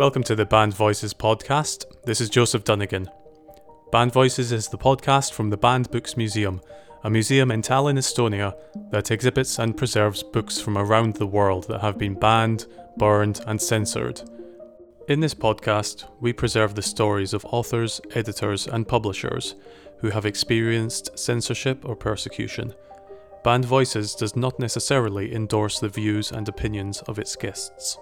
[0.00, 1.84] Welcome to the Banned Voices podcast.
[2.06, 3.10] This is Joseph Dunnigan.
[3.92, 6.62] Banned Voices is the podcast from the Banned Books Museum,
[7.04, 8.56] a museum in Tallinn, Estonia,
[8.92, 12.64] that exhibits and preserves books from around the world that have been banned,
[12.96, 14.22] burned, and censored.
[15.08, 19.54] In this podcast, we preserve the stories of authors, editors, and publishers
[19.98, 22.72] who have experienced censorship or persecution.
[23.44, 27.98] Banned Voices does not necessarily endorse the views and opinions of its guests.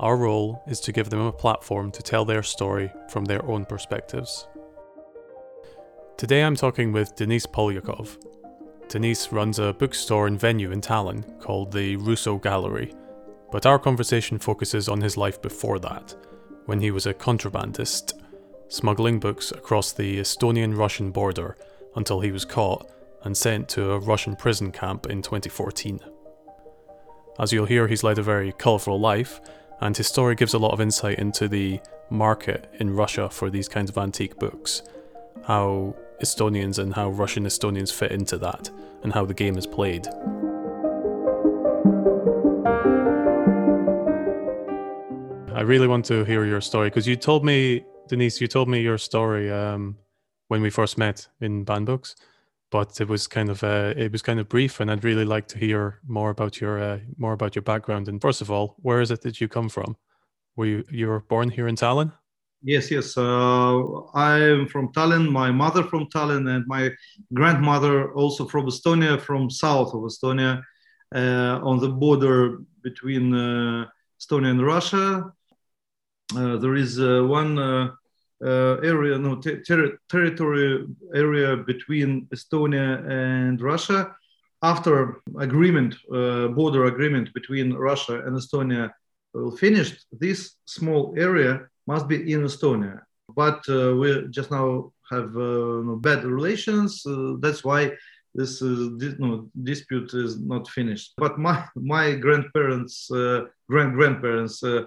[0.00, 3.64] Our role is to give them a platform to tell their story from their own
[3.64, 4.46] perspectives.
[6.16, 8.16] Today I'm talking with Denis Polyakov.
[8.88, 12.94] Denis runs a bookstore and venue in Tallinn called the Russo Gallery,
[13.50, 16.14] but our conversation focuses on his life before that,
[16.66, 18.14] when he was a contrabandist,
[18.68, 21.56] smuggling books across the Estonian Russian border
[21.96, 22.90] until he was caught
[23.24, 26.00] and sent to a Russian prison camp in 2014.
[27.38, 29.40] As you'll hear, he's led a very colourful life,
[29.82, 33.68] and his story gives a lot of insight into the market in Russia for these
[33.68, 34.82] kinds of antique books,
[35.44, 38.70] how Estonians and how Russian Estonians fit into that,
[39.02, 40.06] and how the game is played.
[45.52, 48.80] I really want to hear your story because you told me, Denis, you told me
[48.80, 49.96] your story um,
[50.46, 52.14] when we first met in Banned Books,
[52.72, 55.46] but it was kind of uh, it was kind of brief, and I'd really like
[55.48, 58.08] to hear more about your uh, more about your background.
[58.08, 59.96] And first of all, where is it that you come from?
[60.56, 62.12] Were you you were born here in Tallinn?
[62.64, 63.16] Yes, yes.
[63.16, 63.76] Uh,
[64.14, 65.30] I'm from Tallinn.
[65.30, 66.90] My mother from Tallinn, and my
[67.34, 70.62] grandmother also from Estonia, from south of Estonia,
[71.14, 73.86] uh, on the border between uh,
[74.18, 75.30] Estonia and Russia.
[76.34, 77.92] Uh, there is one
[78.44, 84.14] uh, area, no ter- territory area between Estonia and Russia.
[84.64, 88.92] After agreement, border agreement between Russia and Estonia
[89.58, 93.00] finished, this small area must be in Estonia.
[93.34, 97.04] But uh, we just now have uh, no bad relations.
[97.06, 97.92] Uh, that's why
[98.34, 101.12] this, this no, dispute is not finished.
[101.16, 103.08] But my my grandparents,
[103.68, 104.84] grand grandparents uh,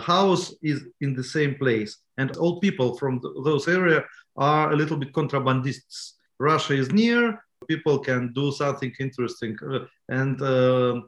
[0.00, 1.98] house is in the same place.
[2.18, 4.04] And all people from th- those area
[4.36, 6.12] are a little bit contrabandists.
[6.38, 7.38] Russia is near,
[7.68, 11.00] people can do something interesting uh, and uh,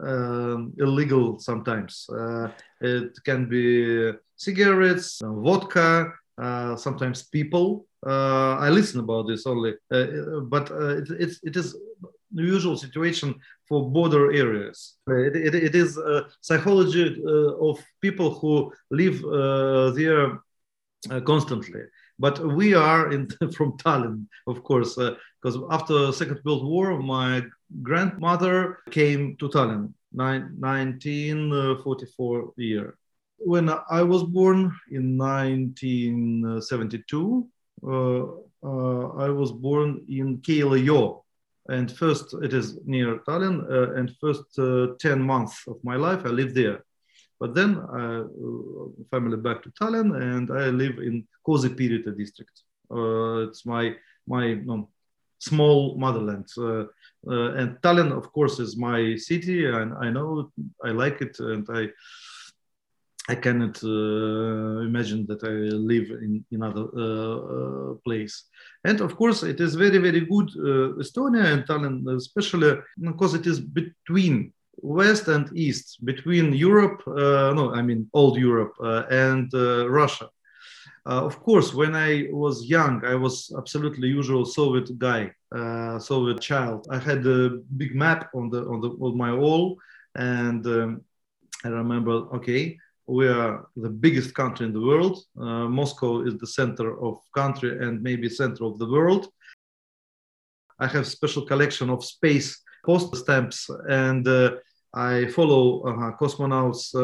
[0.00, 2.06] um, illegal sometimes.
[2.10, 2.48] Uh,
[2.80, 7.86] it can be cigarettes, vodka, uh, sometimes people.
[8.04, 11.76] Uh, I listen about this only, but it, it, it is
[12.34, 13.34] usual situation
[13.72, 14.78] for border areas.
[15.08, 20.42] it, it, it is a psychology uh, of people who live uh, there
[21.10, 21.80] uh, constantly.
[22.18, 27.42] But we are in, from Tallinn, of course, because after Second World War, my
[27.82, 32.98] grandmother came to Tallinn, 1944 year.
[33.38, 37.48] When I was born in 1972,
[37.84, 38.22] uh,
[38.64, 41.21] uh, I was born in Keila-Joo,
[41.68, 46.22] and first it is near Tallinn, uh, and first uh, 10 months of my life
[46.24, 46.84] I lived there.
[47.38, 48.24] But then uh,
[49.10, 52.62] family back to Tallinn, and I live in Koosipirita district.
[52.90, 53.96] Uh, it's my
[54.26, 54.86] my um,
[55.38, 56.46] small motherland.
[56.56, 56.84] Uh,
[57.28, 60.52] uh, and Tallinn, of course, is my city, and I know
[60.84, 61.88] I like it, and I
[63.32, 65.54] I cannot uh, imagine that I
[65.92, 68.34] live in another uh, uh, place.
[68.88, 72.72] And of course, it is very, very good, uh, Estonia and Tallinn, especially
[73.08, 74.52] because it is between
[74.98, 79.46] West and East, between Europe, uh, no, I mean, old Europe uh, and
[80.00, 80.28] Russia.
[81.28, 82.10] of course, when I
[82.44, 85.22] was young, I was absolutely usual Soviet guy,
[86.10, 86.80] Soviet child.
[86.96, 87.40] I had a
[87.80, 89.64] big map on the on the on my wall,
[90.36, 90.90] and um,
[91.64, 92.62] I remember, okay,
[93.06, 95.18] we are the biggest country in the world.
[95.38, 99.28] Uh, Moscow is the center of country and maybe center of the world.
[100.78, 104.56] I have special collection of space post stamps and uh,
[104.94, 106.94] I follow uh, cosmonauts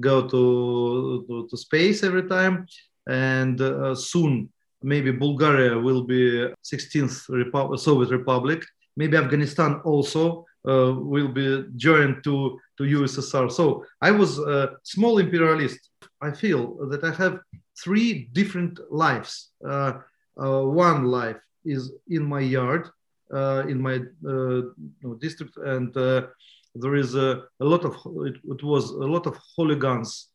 [0.00, 2.66] go to, to, to, space every time.
[3.06, 4.50] And uh, soon,
[4.82, 8.64] maybe Bulgaria will be 16th Repu- Soviet Republic.
[8.96, 13.50] Maybe Afghanistan also will be joined to to USSR.
[13.50, 15.90] So I was a small imperialist.
[16.20, 17.40] I feel that I have
[17.82, 19.50] three different lives.
[19.66, 19.94] Uh,
[20.40, 22.88] uh, one life is in my yard,
[23.32, 24.62] uh, in my uh,
[25.18, 26.22] district, and uh,
[26.74, 27.94] there is a, a lot of
[28.26, 30.28] it, it, was a lot of hooligans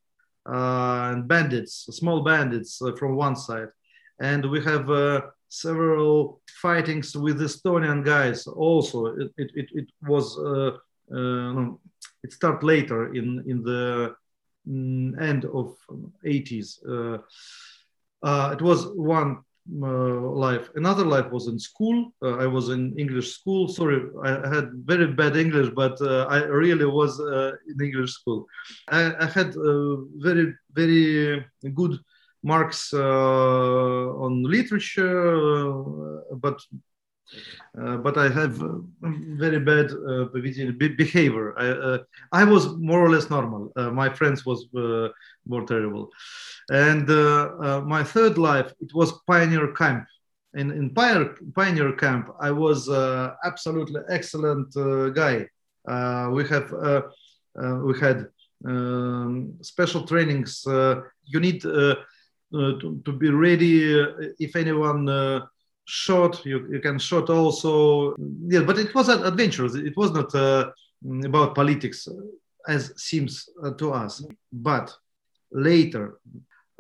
[0.48, 3.68] uh, and bandits, small bandits from one side,
[4.22, 4.90] and we have
[5.50, 8.48] several fightings with Estonian guys.
[8.48, 10.38] Also, it it, it was
[12.24, 14.16] it started later in in the
[14.68, 15.75] mm, end of
[16.25, 16.80] 80s.
[16.88, 17.18] Uh,
[18.22, 19.40] uh, it was one
[19.81, 20.69] uh, life.
[20.75, 22.12] Another life was in school.
[22.22, 23.68] Uh, I was in English school.
[23.68, 28.45] Sorry, I had very bad English, but uh, I really was uh, in English school.
[28.90, 29.54] I, I had
[30.18, 32.00] very, very good
[32.44, 36.59] marks on literature, but
[37.77, 40.25] uh, but I have uh, very bad uh,
[40.97, 41.57] behavior.
[41.59, 41.97] I, uh,
[42.31, 43.71] I, was more or less normal.
[43.75, 45.09] Uh, my friends was uh,
[45.45, 46.09] more terrible.
[46.71, 47.07] And
[47.88, 50.06] my third life, it was pioneer camp.
[50.56, 52.89] In, in pioneer, pioneer camp, I was
[53.44, 54.74] absolutely excellent
[55.13, 55.47] guy.
[56.31, 56.71] we have
[57.88, 58.27] we had
[58.65, 60.63] um, special trainings.
[60.65, 61.63] you need
[62.51, 64.00] to, to, be ready
[64.40, 65.07] if anyone
[65.86, 68.16] shot you, you can shot also.
[68.48, 70.72] Yeah but it was an adventure it was not uh,
[71.25, 72.13] about politics uh,
[72.68, 74.24] as seems uh, to us.
[74.51, 74.94] But
[75.51, 76.19] later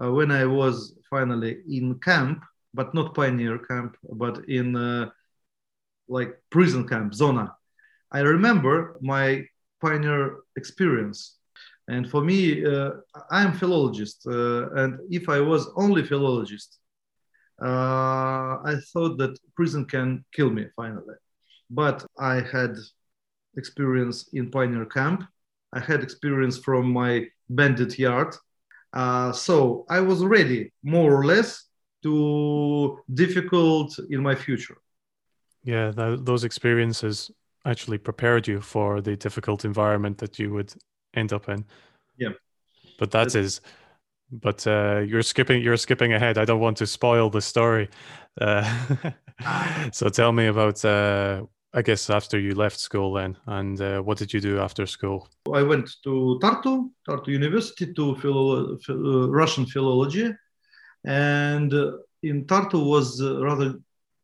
[0.01, 2.43] uh, when i was finally in camp
[2.73, 5.09] but not pioneer camp but in uh,
[6.07, 7.55] like prison camp zona
[8.11, 9.43] i remember my
[9.81, 11.38] pioneer experience
[11.89, 12.91] and for me uh,
[13.31, 14.25] i'm philologist
[14.81, 16.79] and if i was only philologist
[17.61, 21.15] uh, I thought that prison can kill me finally.
[21.69, 22.77] But I had
[23.57, 25.23] experience in pioneer camp.
[25.73, 28.35] I had experience from my bandit yard.
[28.93, 31.65] Uh, so I was ready, more or less,
[32.03, 34.77] to difficult in my future.
[35.63, 37.29] Yeah, th- those experiences
[37.65, 40.73] actually prepared you for the difficult environment that you would
[41.13, 41.65] end up in.
[42.17, 42.33] Yeah.
[42.97, 43.61] But that is
[44.31, 46.37] but uh, you're skipping you're skipping ahead.
[46.37, 47.89] I don't want to spoil the story.
[48.39, 48.63] Uh,
[49.91, 54.17] so tell me about uh, I guess after you left school then, and uh, what
[54.17, 55.29] did you do after school?
[55.53, 60.31] I went to Tartu, Tartu University, to philo- uh, Russian philology,
[61.05, 61.91] and uh,
[62.23, 63.75] in Tartu was a rather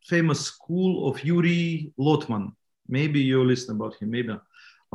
[0.04, 2.52] famous school of Yuri Lotman.
[2.88, 4.38] Maybe you listen about him, maybe.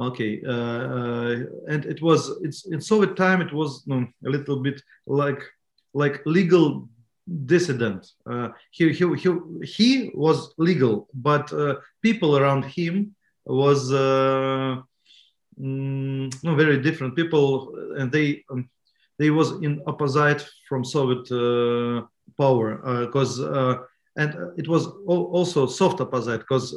[0.00, 1.36] Okay, uh, uh,
[1.68, 3.42] and it was it's in Soviet time.
[3.42, 5.42] It was a little bit like
[5.92, 6.88] like legal
[7.44, 8.10] dissident.
[8.24, 9.30] Uh, he, he he
[9.62, 13.14] he was legal, but uh, people around him
[13.44, 14.80] was uh,
[15.60, 18.70] mm, no very different people, and they um,
[19.18, 22.06] they was in opposite from Soviet uh,
[22.38, 23.38] power because
[24.16, 26.74] and it was also soft opposite because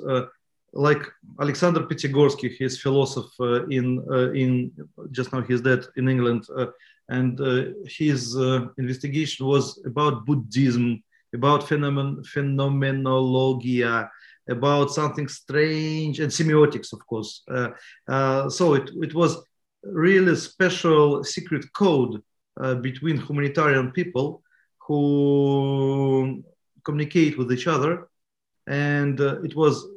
[0.74, 1.04] like
[1.40, 4.72] Alexander Piatigorsky, his philosopher in uh, in
[5.12, 6.68] just now he's dead in England, uh,
[7.10, 11.04] and uh, his uh, investigation was about Buddhism,
[11.34, 14.10] about phenomen- phenomenologia,
[14.50, 17.44] about something strange and semiotics, of course.
[17.50, 17.70] Uh,
[18.08, 19.38] uh, so it it was
[19.84, 22.22] really special secret code
[22.82, 24.44] between humanitarian people
[24.88, 26.44] who
[26.86, 28.08] communicate with each other
[28.68, 29.88] and uh, it was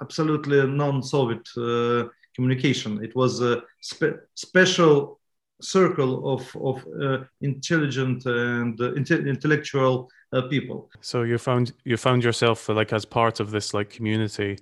[0.00, 3.02] absolutely non-Soviet uh, communication.
[3.02, 5.18] It was a spe- special
[5.60, 10.90] circle of, of uh, intelligent and uh, intellectual uh, people.
[11.00, 14.58] So you found you found yourself uh, like as part of this like community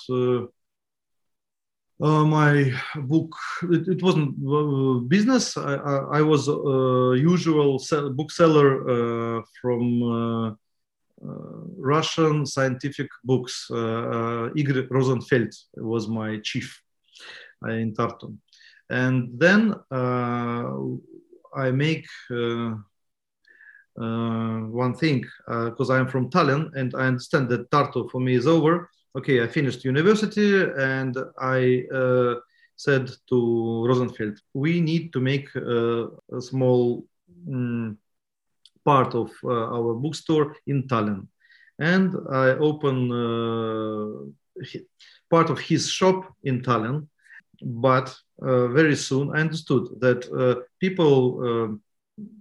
[2.01, 3.35] uh, my book
[3.71, 10.55] it, it wasn't uh, business i, I, I was a usual sell, bookseller uh, from
[11.25, 13.67] uh, Russian scientific books.
[13.71, 16.81] Uh, uh, Igor Rosenfeld was my chief
[17.67, 18.37] in Tartu.
[18.91, 22.07] And then I make
[23.97, 28.89] one thing because I'm from Tallinn and I understand that Tartu for me is over.
[29.19, 31.85] Okay, I finished university and I
[32.77, 37.05] said to Rosenfeld, we need to make a small
[37.49, 37.99] um,
[38.85, 41.27] part of uh, our bookstore in Tallinn.
[41.81, 44.67] And I opened uh,
[45.29, 47.09] part of his shop in Tallinn.
[47.61, 50.21] But uh, very soon I understood that
[50.79, 51.81] people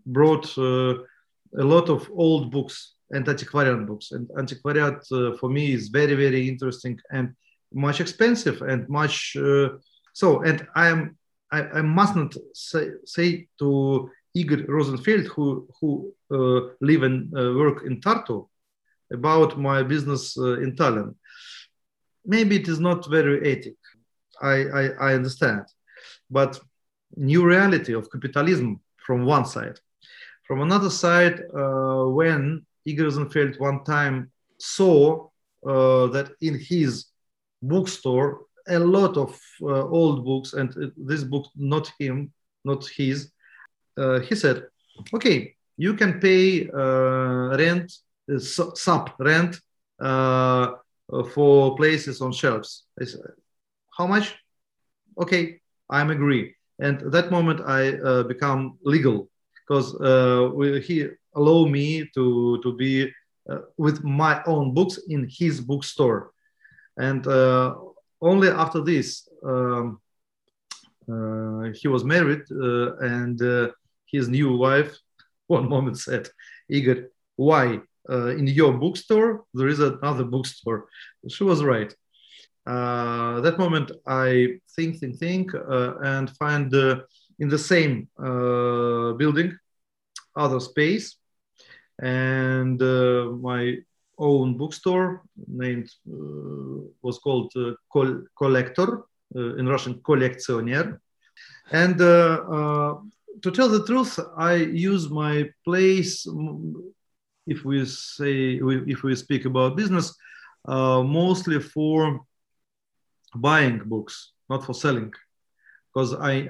[0.05, 4.12] brought a lot of old books and antiquarian books.
[4.12, 7.34] And antiquariat uh, for me is very, very interesting and
[7.74, 9.36] much expensive and much.
[9.36, 9.70] Uh,
[10.14, 11.18] so, and I am,
[11.52, 17.84] I, I mustn't say, say to Igor Rosenfeld, who, who uh, live and uh, work
[17.86, 18.48] in Tartu,
[19.12, 21.16] about my business uh, in Tallinn.
[22.26, 23.78] Maybe it is not very ethic.
[24.42, 25.64] I, I, I understand.
[26.30, 26.60] But
[27.16, 29.80] new reality of capitalism from one side.
[30.46, 35.27] From another side, uh, when Igor Rosenfeld one time saw
[35.67, 37.08] uh, that in his
[37.62, 42.32] bookstore, a lot of uh, old books, and this book, not him,
[42.63, 43.32] not his,
[43.98, 44.63] uh, he said,
[45.13, 47.91] okay, you can pay uh, rent,
[48.34, 49.60] uh, sub rent
[51.34, 52.86] for places on shelves.
[53.01, 53.22] I said,
[53.98, 54.36] how much?
[55.17, 56.56] Okay, I'm agree.
[56.79, 59.88] And at that moment, I become legal because
[60.86, 62.94] he allow me to to be
[63.50, 66.32] uh, with my own books in his bookstore
[66.98, 67.75] and uh,
[68.22, 69.08] only after this
[69.51, 70.00] um,
[71.12, 72.44] uh, he was married
[73.15, 73.39] and
[74.13, 74.94] his new wife
[75.48, 76.29] one moment said,
[76.70, 77.79] Igor, why?
[78.10, 80.88] Uh, in your bookstore, there is another bookstore.
[81.27, 81.94] She was right.
[82.65, 86.74] Uh, that moment, I think, think, think, uh, and find
[87.39, 89.58] in the same uh, building
[90.36, 91.17] other space
[92.00, 93.77] and uh, my
[94.18, 99.04] own bookstore named uh, was called uh, Col- Collector
[99.36, 101.00] in Russian Collectioner,
[101.72, 106.27] and to tell the truth, I use my place.
[107.46, 108.60] If we say
[108.96, 110.13] if we speak about business,
[110.68, 112.22] uh, mostly for
[113.36, 115.13] buying books, not for selling,
[115.94, 116.42] because I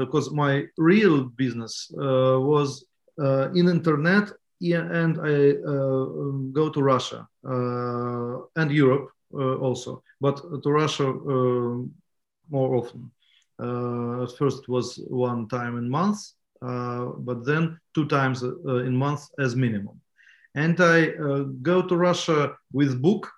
[0.00, 2.84] because uh, my real business uh, was
[3.18, 6.04] in internet, and I uh,
[6.52, 11.12] go to Russia uh, and Europe also, but to Russia
[12.50, 13.10] more often.
[13.58, 16.18] Uh, at first was one time in month,
[16.60, 20.00] uh, but then two times uh, in month as minimum.
[20.54, 21.08] And I
[21.62, 23.30] go to Russia with book,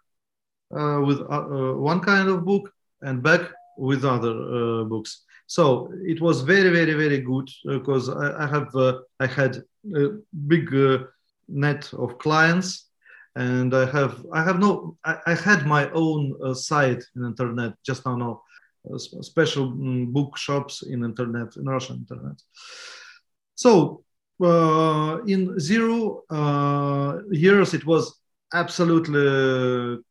[0.71, 2.71] with one kind of book,
[3.03, 3.41] and back
[3.77, 5.25] with other books.
[5.49, 8.69] So it was very, very, very good because I, I, have
[9.19, 9.57] I had
[9.97, 10.09] a
[10.47, 10.71] big
[11.49, 12.91] net of clients
[13.35, 17.73] and I have I have no I, I had my own uh, site in internet
[17.83, 18.43] just now now
[18.97, 22.41] special mm, bookshops in internet, in Russian internet.
[23.55, 24.05] So
[24.43, 28.21] uh, in zero uh, years, it was
[28.55, 30.03] absolutely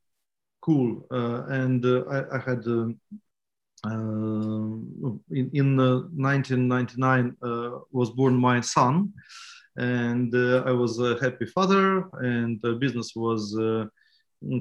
[0.62, 2.63] cool, uh, and uh, I, I, had.
[3.86, 4.79] Uh,
[5.31, 7.36] in, in 1999
[7.91, 9.13] was born my son,
[9.77, 13.55] and I was a happy father, and business was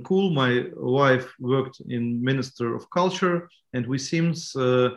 [0.04, 0.30] cool.
[0.30, 4.90] My wife worked in Minister of Culture, and we seems uh,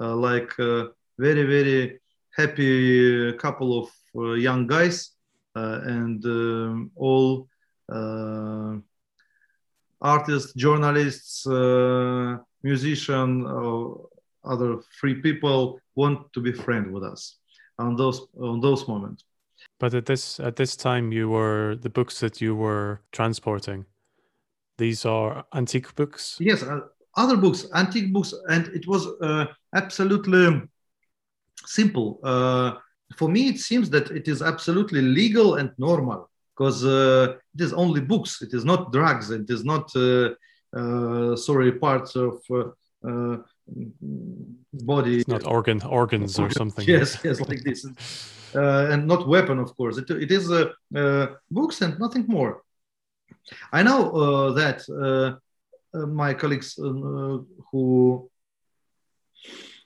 [0.00, 0.88] uh, like a
[1.18, 2.00] very very
[2.36, 5.10] happy couple of uh, young guys,
[5.56, 7.48] uh, and um, all
[7.92, 8.76] uh,
[10.00, 11.46] artists, journalists,
[12.64, 14.08] musicians, or
[14.44, 17.36] other free people want to be friends with us
[17.78, 19.24] on those on those moments.
[19.78, 23.86] But at this at this time, you were the books that you were transporting
[24.78, 26.36] these are antique books.
[26.40, 26.80] Yes, uh,
[27.16, 30.62] other books, antique books, and it was uh, absolutely
[31.64, 32.20] simple.
[32.24, 32.72] Uh,
[33.16, 37.72] for me, it seems that it is absolutely legal and normal because uh, it is
[37.72, 38.42] only books.
[38.42, 39.30] It is not drugs.
[39.30, 40.30] It is not uh,
[41.36, 42.70] sorry parts of uh,
[43.08, 43.36] uh,
[44.72, 45.20] body.
[45.20, 46.88] It's not organ organs or something.
[46.88, 47.86] Yes, yes, like this,
[48.54, 49.96] uh, and not weapon, of course.
[49.98, 52.62] It, it is uh, uh, books and nothing more.
[53.72, 55.28] I know uh, that uh,
[55.96, 57.38] uh, my colleagues uh,
[57.70, 58.30] who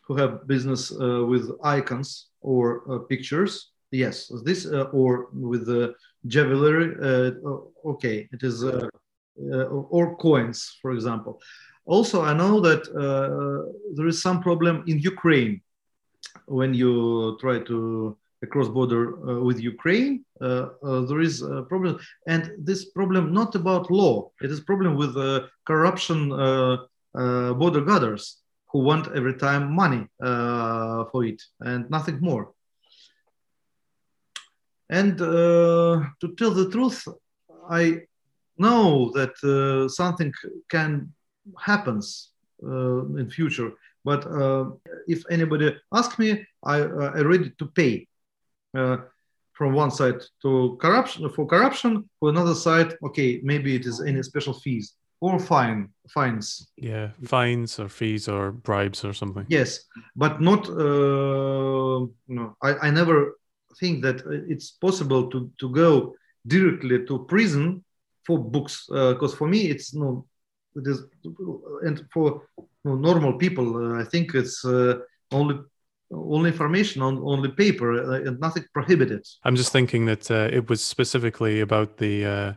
[0.07, 5.95] who have business uh, with icons or uh, pictures, yes, this uh, or with the
[6.27, 6.95] jewelry.
[7.09, 7.31] Uh,
[7.93, 8.89] okay, it is uh, uh,
[9.91, 11.41] or coins, for example.
[11.85, 15.63] Also, I know that uh, there is some problem in Ukraine
[16.47, 18.17] when you try to
[18.51, 20.25] cross border uh, with Ukraine.
[20.41, 24.31] Uh, uh, there is a problem, and this problem not about law.
[24.43, 26.77] It is problem with uh, corruption uh,
[27.15, 28.39] uh, border guarders
[28.71, 32.53] who want every time money uh, for it and nothing more.
[34.91, 37.09] And uh, to tell the truth,
[37.71, 38.03] I
[38.59, 40.33] know that uh, something
[40.69, 41.13] can
[41.59, 42.31] happens
[42.63, 43.73] uh, in future.
[44.05, 44.71] But uh,
[45.07, 48.07] if anybody ask me, I uh, I ready to pay
[48.77, 48.99] uh,
[49.53, 54.23] from one side to corruption for corruption, for another side, okay, maybe it is any
[54.23, 56.69] special fees or fine fines.
[56.77, 59.47] Yeah, fines or fees or bribes or something.
[59.49, 59.85] Yes,
[60.15, 60.69] but not.
[60.69, 63.39] Uh, no, I, I never
[63.81, 66.15] think that it's possible to to go
[66.47, 67.85] directly to prison
[68.29, 68.75] for books
[69.15, 70.09] because for me it's no
[70.81, 70.99] it is
[71.87, 72.27] and for
[72.59, 74.95] you know, normal people uh, i think it's uh,
[75.39, 75.57] only
[76.11, 79.27] only information on only paper uh, and nothing prohibited.
[79.45, 82.53] I'm just thinking that uh, it was specifically about the uh,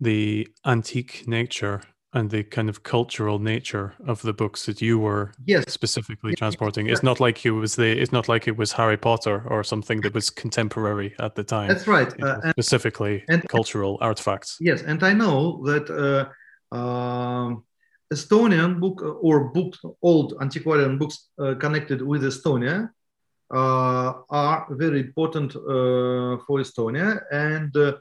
[0.00, 1.82] the antique nature
[2.14, 6.86] and the kind of cultural nature of the books that you were yes specifically transporting.
[6.88, 7.90] It's not like it was the.
[8.02, 11.68] It's not like it was Harry Potter or something that was contemporary at the time.
[11.68, 14.56] that's right uh, and specifically and- cultural artifacts.
[14.60, 17.64] yes and i know that uh, um,
[18.12, 22.90] estonian book uh, or books old antiquarian books uh, connected with estonia
[23.54, 27.92] uh, are very important uh, for estonia and uh,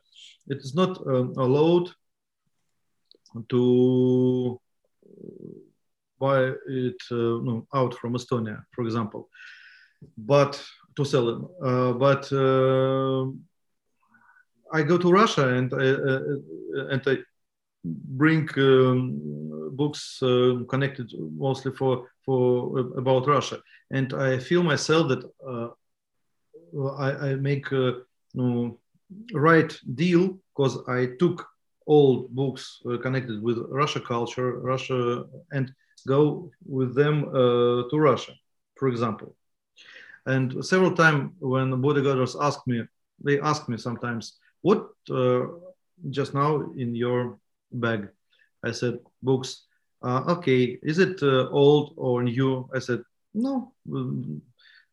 [0.48, 1.88] it is not um, allowed
[3.50, 4.60] to
[6.20, 9.30] buy it uh, no, out from Estonia, for example,
[10.18, 10.64] but
[10.96, 11.48] to sell them.
[11.64, 13.26] Uh, but uh,
[14.74, 17.18] I go to Russia and I, uh, and I
[17.84, 21.12] bring um, books uh, connected
[21.46, 23.58] mostly for for about Russia,
[23.90, 25.70] and I feel myself that uh,
[27.08, 28.02] I, I make a
[29.34, 31.48] right deal because I took
[31.88, 35.74] old books uh, connected with Russia culture, Russia, and
[36.08, 38.34] go with them uh, to Russia,
[38.78, 39.36] for example.
[40.26, 42.84] And several times when bodyguards ask me,
[43.24, 45.46] they ask me sometimes, what uh,
[46.10, 47.38] just now in your
[47.72, 48.10] bag?
[48.64, 49.66] I said, books.
[50.04, 52.70] Uh, okay, is it uh, old or new?
[52.74, 54.42] I said, no, mm,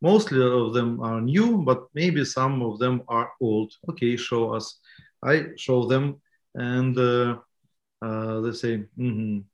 [0.00, 3.72] mostly of them are new, but maybe some of them are old.
[3.90, 4.78] Okay, show us.
[5.22, 6.20] I show them
[6.54, 7.38] and uh,
[8.02, 9.44] uh, they say, "Mhm.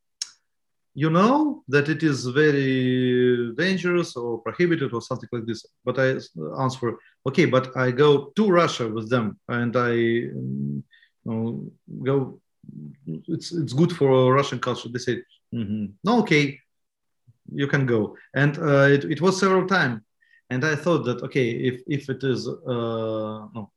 [0.94, 5.66] you know that it is very dangerous or prohibited or something like this.
[5.84, 6.18] But I
[6.62, 10.82] answer, okay, but I go to Russia with them and I mm,
[11.24, 12.40] you know, go.
[13.28, 14.88] It's it's good for Russian culture.
[14.88, 15.22] They say,
[15.54, 15.92] "Mhm.
[16.04, 16.58] no, okay,
[17.52, 18.16] you can go.
[18.34, 20.00] And uh, it, it was several times.
[20.50, 23.70] And I thought that, okay, if, if it is uh, no,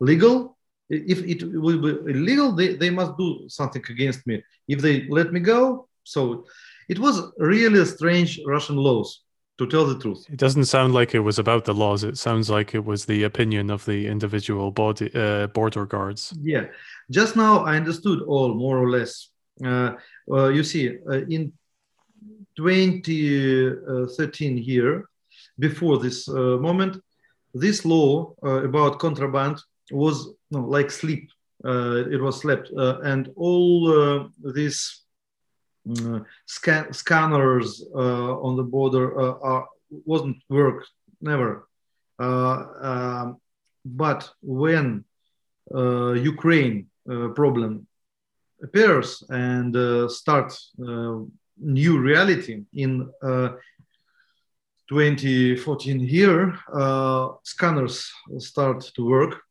[0.00, 0.55] legal,
[0.88, 4.42] if it will be illegal, they, they must do something against me.
[4.68, 6.46] If they let me go, so
[6.88, 9.22] it was really strange Russian laws,
[9.58, 10.26] to tell the truth.
[10.30, 12.04] It doesn't sound like it was about the laws.
[12.04, 16.34] It sounds like it was the opinion of the individual body uh, border guards.
[16.42, 16.66] Yeah,
[17.10, 19.30] just now I understood all more or less.
[19.64, 19.92] Uh,
[20.30, 21.52] uh, you see, uh, in
[22.56, 25.08] 2013 here,
[25.58, 27.00] before this uh, moment,
[27.54, 29.58] this law uh, about contraband
[29.90, 31.30] was no, like sleep.
[31.64, 35.02] Uh, it was slept, uh, and all uh, these
[35.90, 39.66] uh, scan- scanners on the border are,
[40.04, 40.84] wasn't work
[41.20, 41.66] never.
[42.18, 43.38] Um,
[43.84, 45.04] but when
[45.72, 46.88] Ukraine
[47.34, 47.86] problem
[48.62, 51.18] appears and uh, starts uh,
[51.58, 53.50] new reality in uh,
[54.88, 59.42] 2014 here, uh, scanners start to work.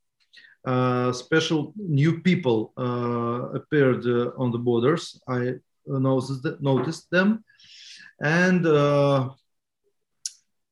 [0.65, 5.21] Uh, special new people uh, appeared uh, on the borders.
[5.27, 5.53] I
[5.85, 7.43] noticed, noticed them.
[8.19, 8.65] And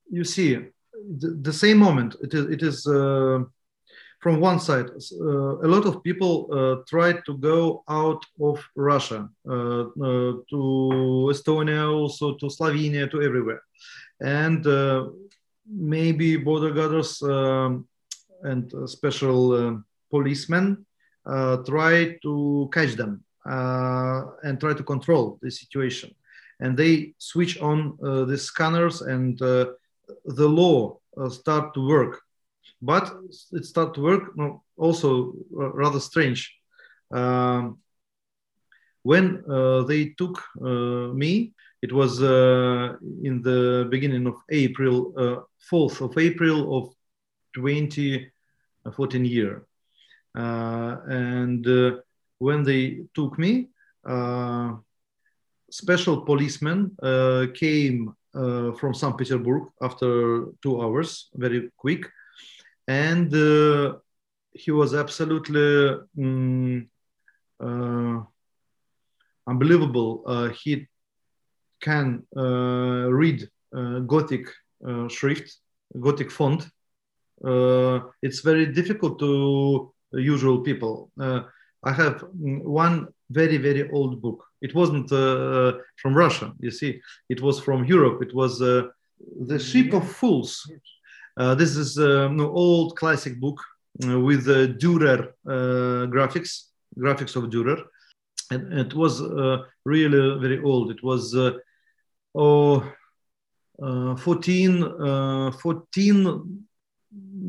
[0.09, 0.55] you see,
[1.19, 2.87] the, the same moment, it is, it is
[4.23, 4.89] from one side,
[5.21, 9.83] uh, a lot of people uh, tried to go out of Russia uh,
[10.49, 13.61] to Estonia, also to Slovenia, to everywhere,
[14.21, 14.65] and
[15.67, 17.85] maybe border guards um,
[18.43, 19.77] and special uh,
[20.09, 20.85] policemen
[21.65, 26.13] try to catch them and try to control the situation,
[26.59, 32.21] and they switch on the scanners and the law start to work.
[32.81, 33.13] But
[33.53, 34.33] it started to work
[34.77, 36.53] also uh, rather strange.
[37.11, 37.79] Um,
[39.03, 45.13] when uh, they took uh, me it was uh, in the beginning of april
[45.71, 46.93] 4th uh, of april of
[48.85, 49.65] 2014 year
[50.37, 51.65] uh, and
[52.39, 53.69] when they took me
[55.69, 56.91] special policemen
[57.53, 62.09] came from st petersburg after two hours very quick
[62.87, 63.93] and uh,
[64.53, 66.87] he was absolutely um,
[67.59, 68.21] uh,
[69.47, 70.23] unbelievable.
[70.25, 70.87] Uh, he
[71.81, 74.47] can uh, read uh, Gothic
[74.87, 75.57] uh, shrift,
[75.99, 76.67] Gothic font.
[77.43, 81.11] Uh, it's very difficult to uh, usual people.
[81.19, 81.41] Uh,
[81.83, 84.45] I have one very very old book.
[84.61, 87.01] It wasn't from Russia, you see.
[87.29, 88.21] It was from Europe.
[88.21, 90.65] It was the Ship of Fools
[91.35, 93.59] uh, this is an old classic book
[94.07, 96.65] uh, with uh, Dürer graphics,
[96.97, 97.83] graphics of Dürer.
[98.51, 99.21] And it was
[99.83, 100.91] really very old.
[100.91, 101.35] It was
[102.35, 102.93] oh,
[103.79, 104.83] 14,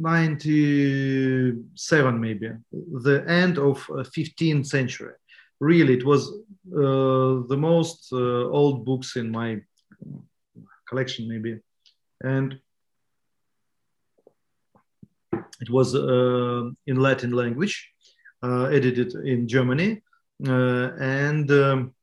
[0.03, 5.13] 1497 maybe, the end of 15th century.
[5.61, 6.33] Really, it was
[6.65, 9.63] the most old books in my
[10.89, 11.61] collection maybe.
[12.23, 12.59] And
[15.61, 17.91] it was uh, in Latin language,
[18.43, 20.03] uh, edited in Germany,
[20.47, 21.95] uh, and um,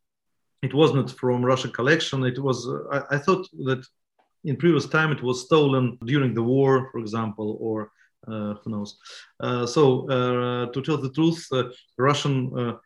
[0.61, 2.23] it was not from Russian collection.
[2.23, 2.67] It was.
[2.91, 3.85] I, I, thought that
[4.43, 7.91] in previous time it was stolen during the war, for example, or
[8.27, 8.97] uh, who knows.
[9.39, 11.47] Uh, so uh, to tell the truth,
[11.97, 12.77] Russian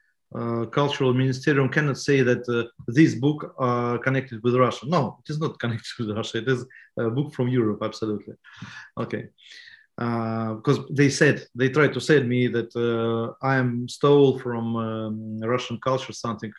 [0.71, 2.43] cultural ministerium cannot say that
[2.87, 4.85] this book are connected with Russia.
[4.87, 6.37] No, it is not connected with Russia.
[6.39, 6.65] It is
[6.97, 8.35] a book from Europe, absolutely.
[8.97, 9.29] Okay
[9.97, 14.37] because uh, they said they tried to say to me that uh, I am stole
[14.39, 16.51] from um, Russian culture something.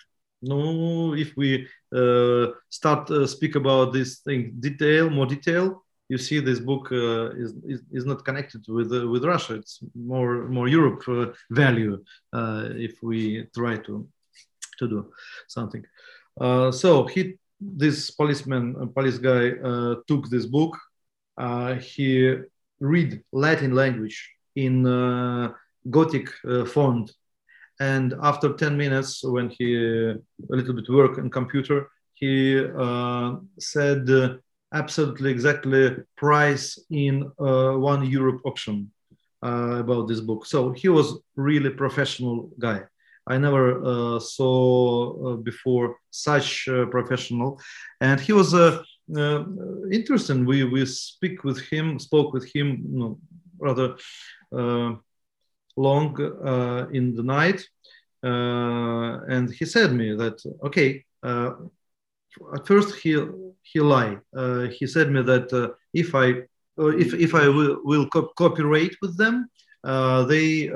[0.43, 6.41] No, if we uh, start uh, speak about this thing detail, more detail, you see
[6.41, 9.55] this book uh, is, is, is not connected with uh, with Russia.
[9.55, 11.03] It's more more Europe
[11.51, 14.09] value if we try to
[14.79, 15.11] to do
[15.49, 15.85] something.
[16.71, 19.45] so he this policeman police guy
[20.07, 20.77] took this book.
[21.81, 22.37] he
[22.81, 25.53] read Latin language in uh,
[25.89, 27.13] Gothic uh, font.
[27.81, 30.15] And after 10 minutes, when he uh,
[30.53, 34.37] a little bit work on computer, he uh, said uh,
[34.73, 38.91] absolutely exactly price in uh, one Europe option
[39.43, 40.45] about this book.
[40.45, 42.83] So he was really professional guy.
[43.29, 47.61] I never saw before such professional,
[48.01, 48.55] and he was
[49.15, 49.45] uh,
[49.93, 50.45] interesting.
[50.45, 53.19] We we speak with him, spoke with him you know,
[53.59, 53.97] rather
[54.53, 54.97] uh,
[55.77, 57.67] long uh, in the night,
[58.25, 61.05] uh, and he said me that okay.
[61.23, 61.53] Uh,
[62.55, 63.19] at first, he
[63.63, 64.21] he lied.
[64.37, 65.49] Uh, he said me that
[65.95, 66.43] if I
[66.79, 69.49] if if I will, will co- cooperate with them,
[69.85, 70.69] they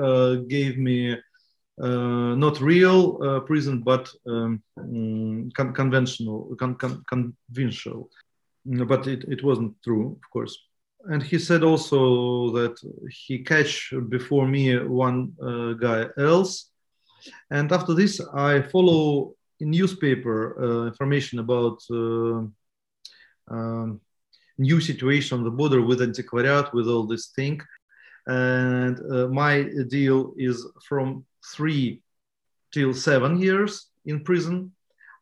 [0.47, 1.17] gave me.
[1.81, 8.07] Uh, not real uh, prison, but um, mm, con- conventional, con- con- conventional
[8.65, 10.57] but it, it wasn't true, of course.
[11.05, 12.75] And he said also that
[13.09, 16.69] he catch before me one uh, guy else.
[17.49, 22.43] And after this, I follow in newspaper uh, information about uh,
[23.49, 24.01] um,
[24.57, 27.61] new situation on the border with antiquariat, with all this thing.
[28.27, 32.01] And uh, my deal is from three
[32.71, 34.71] till seven years in prison.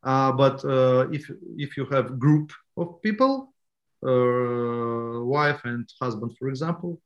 [0.03, 3.53] Uh, but uh, if if you have group of people,
[4.01, 7.01] wife and husband, for example,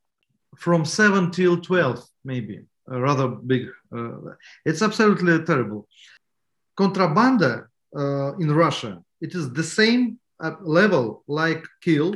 [0.58, 3.67] from seven till 12, maybe, a rather big.
[3.95, 4.34] Uh,
[4.65, 5.88] it's absolutely terrible.
[6.77, 10.19] Contrabanda uh, in Russia, it is the same
[10.62, 12.15] level like kill,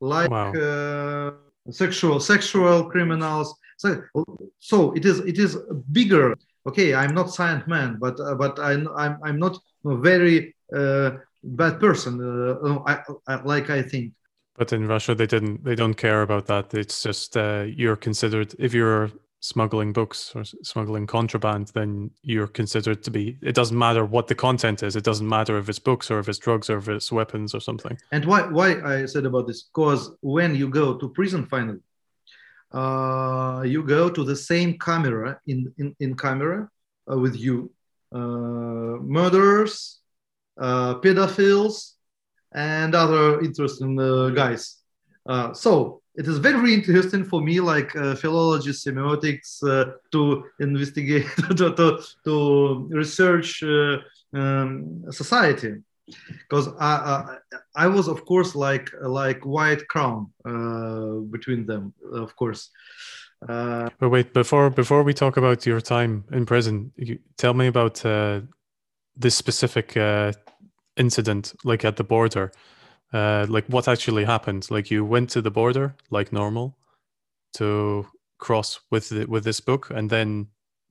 [0.00, 0.52] like wow.
[0.52, 1.30] Uh,
[1.70, 3.54] sexual sexual criminals.
[3.78, 4.02] So,
[4.58, 5.58] so it is it is
[5.90, 11.10] bigger okay i'm not science man but uh, but I, I'm, I'm not very uh,
[11.44, 14.12] bad person uh, I, I, like I think.
[14.56, 15.64] But in Russia, they didn't.
[15.64, 16.74] They don't care about that.
[16.74, 19.10] It's just uh, you're considered if you're
[19.44, 23.36] smuggling books or smuggling contraband, then you're considered to be.
[23.42, 24.96] It doesn't matter what the content is.
[24.96, 27.60] It doesn't matter if it's books or if it's drugs or if it's weapons or
[27.60, 27.98] something.
[28.10, 29.64] And why why I said about this?
[29.64, 31.80] Because when you go to prison, finally,
[32.72, 36.68] uh, you go to the same camera in in, in camera
[37.10, 37.70] uh, with you,
[38.14, 40.03] uh, murderers, uh,
[40.58, 41.94] pedophiles,
[42.54, 44.78] and other interesting uh, guys.
[45.26, 51.26] Uh, so it is very interesting for me, like uh, philology, semiotics, uh, to investigate,
[51.56, 53.98] to, to, to research uh,
[54.32, 55.74] um, society,
[56.38, 57.38] because I, I,
[57.74, 62.70] I was, of course, like like white crown uh, between them, of course.
[63.48, 67.66] Uh, but wait, before before we talk about your time in prison, you, tell me
[67.66, 68.40] about uh,
[69.16, 69.96] this specific
[70.96, 72.52] incident, like at the border
[73.14, 74.70] uh, like what actually happened?
[74.70, 76.76] Like you went to the border like normal
[77.54, 78.06] to
[78.38, 80.48] cross with the, with this book and then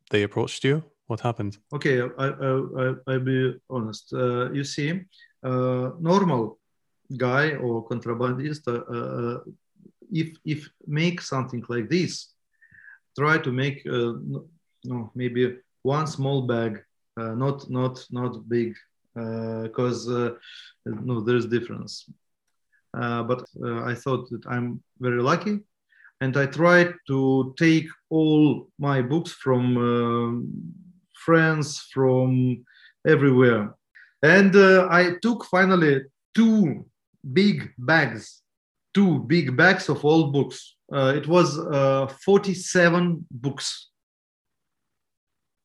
[0.09, 0.83] they approached you?
[1.07, 1.57] What happened?
[1.73, 4.13] Okay i i, I will be honest.
[4.13, 5.01] Uh, you see
[5.43, 6.59] uh, normal
[7.17, 9.39] guy or contrabandist uh, uh,
[10.11, 12.33] if if make something like this
[13.19, 14.13] try to make uh,
[14.85, 16.81] no maybe one small bag
[17.17, 18.75] not not not big
[19.13, 20.31] because uh, uh,
[20.85, 22.09] no, there's difference.
[22.95, 25.59] Uh, but I thought that I'm very lucky,
[26.21, 30.53] and I tried to take all my books from um,
[31.25, 32.63] friends from
[33.07, 33.75] everywhere,
[34.21, 36.01] and I took finally
[36.35, 36.85] two
[37.33, 38.43] big bags,
[38.93, 40.75] two big bags of old books.
[40.91, 41.57] it was
[42.23, 43.89] 47 books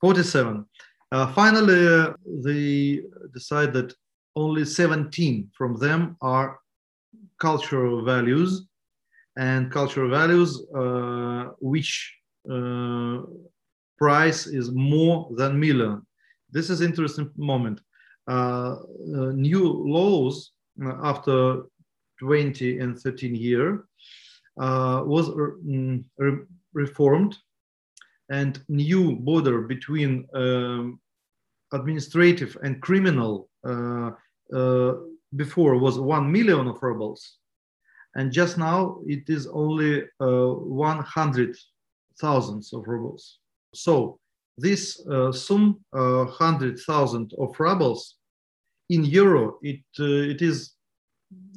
[0.00, 0.64] 47
[1.11, 2.12] uh, finally, uh,
[2.44, 3.01] they
[3.33, 3.94] decide that
[4.37, 6.59] only 17 from them are
[7.40, 8.66] cultural values
[9.37, 12.14] and cultural values uh, which
[12.51, 13.23] uh,
[13.97, 16.03] price is more than million.
[16.51, 17.81] This is interesting moment.
[18.29, 18.77] Uh,
[19.14, 20.53] uh, new laws
[21.03, 21.62] after
[22.21, 23.87] 20 and 13 year
[24.57, 27.37] was re- mm, reformed
[28.31, 31.01] and new border between um,
[31.73, 34.11] administrative and criminal uh,
[34.55, 34.95] uh,
[35.37, 37.38] before was 1 million of rubles.
[38.14, 41.57] And just now it is only uh, 100
[42.21, 43.38] thousands of rubles.
[43.75, 44.19] So
[44.57, 48.17] this uh, sum 100,000 uh, of rubles
[48.88, 50.73] in euro it uh, it is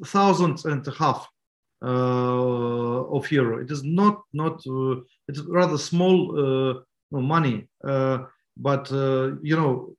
[0.05, 1.27] thousands and a half
[1.81, 3.61] of euro.
[3.61, 6.73] It is not not uh, it's rather small uh,
[7.11, 7.67] money,
[8.57, 9.95] but you know,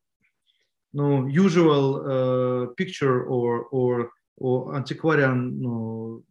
[0.93, 6.23] no usual picture or or or antiquarian no,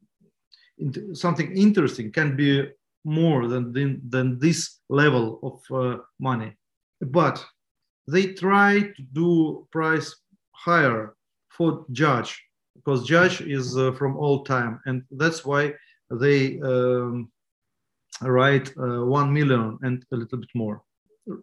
[1.14, 2.68] something interesting can be
[3.04, 3.74] more than
[4.10, 6.56] than this level of uh, money
[7.02, 7.44] but
[8.08, 10.16] they try to do price
[10.52, 11.16] higher
[11.50, 12.44] for judge
[12.84, 15.74] because judge is uh, from old time and that's why
[16.10, 17.32] they um,
[18.22, 20.82] write uh, 1 million and a little bit more.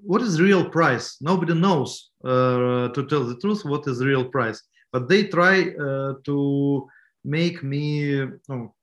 [0.03, 1.17] What is real price?
[1.21, 4.63] Nobody knows uh, to tell the truth what is real price.
[4.93, 6.89] But they try uh, to
[7.25, 8.75] make me oh,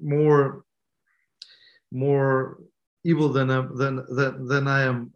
[0.00, 0.64] more
[1.92, 2.58] more
[3.04, 5.12] evil than than than, than i am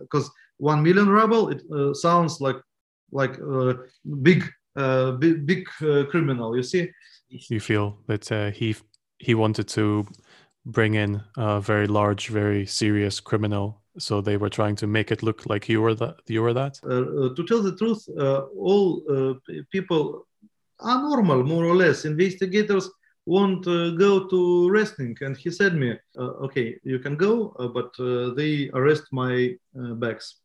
[0.00, 2.56] because uh, 1 million ruble it uh, sounds like
[3.12, 3.38] like
[4.22, 4.42] big
[4.76, 6.56] uh, big, big uh, criminal.
[6.56, 6.90] You see.
[7.28, 8.76] You feel that uh, he
[9.18, 10.06] he wanted to
[10.64, 13.82] bring in a very large, very serious criminal.
[13.98, 16.16] So they were trying to make it look like you were that.
[16.26, 16.78] You were that.
[16.84, 19.34] Uh, to tell the truth, uh, all uh,
[19.72, 20.26] people
[20.80, 22.04] are normal, more or less.
[22.04, 22.90] Investigators
[23.24, 27.90] won't go to wrestling, and he said me, "Okay, you can go, but
[28.36, 30.42] they arrest my bags."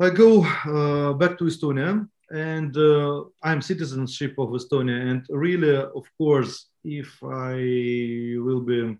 [0.00, 0.42] I go
[1.14, 5.10] back to Estonia and uh, I'm citizenship of Estonia.
[5.10, 7.54] And really, of course, if I
[8.38, 8.96] will be,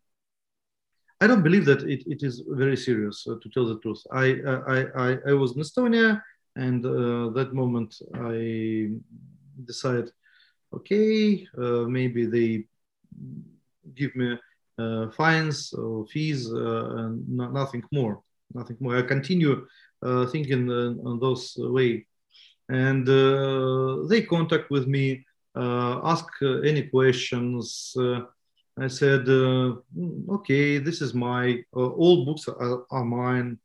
[1.20, 3.26] I don't believe that it, it is very serious.
[3.28, 6.22] Uh, to tell the truth, I I I, I was in Estonia,
[6.56, 8.90] and uh, that moment I
[9.64, 10.10] decided,
[10.74, 12.64] okay, uh, maybe they
[13.94, 14.38] give me
[14.78, 18.22] uh, fines or fees uh, and nothing more,
[18.54, 18.96] nothing more.
[18.96, 19.66] I continue
[20.32, 22.06] thinking on those way
[22.70, 27.96] and uh, they contact with me, uh, ask uh, any questions.
[28.78, 33.58] I said, hmm, okay, this is my all books are, are, mine.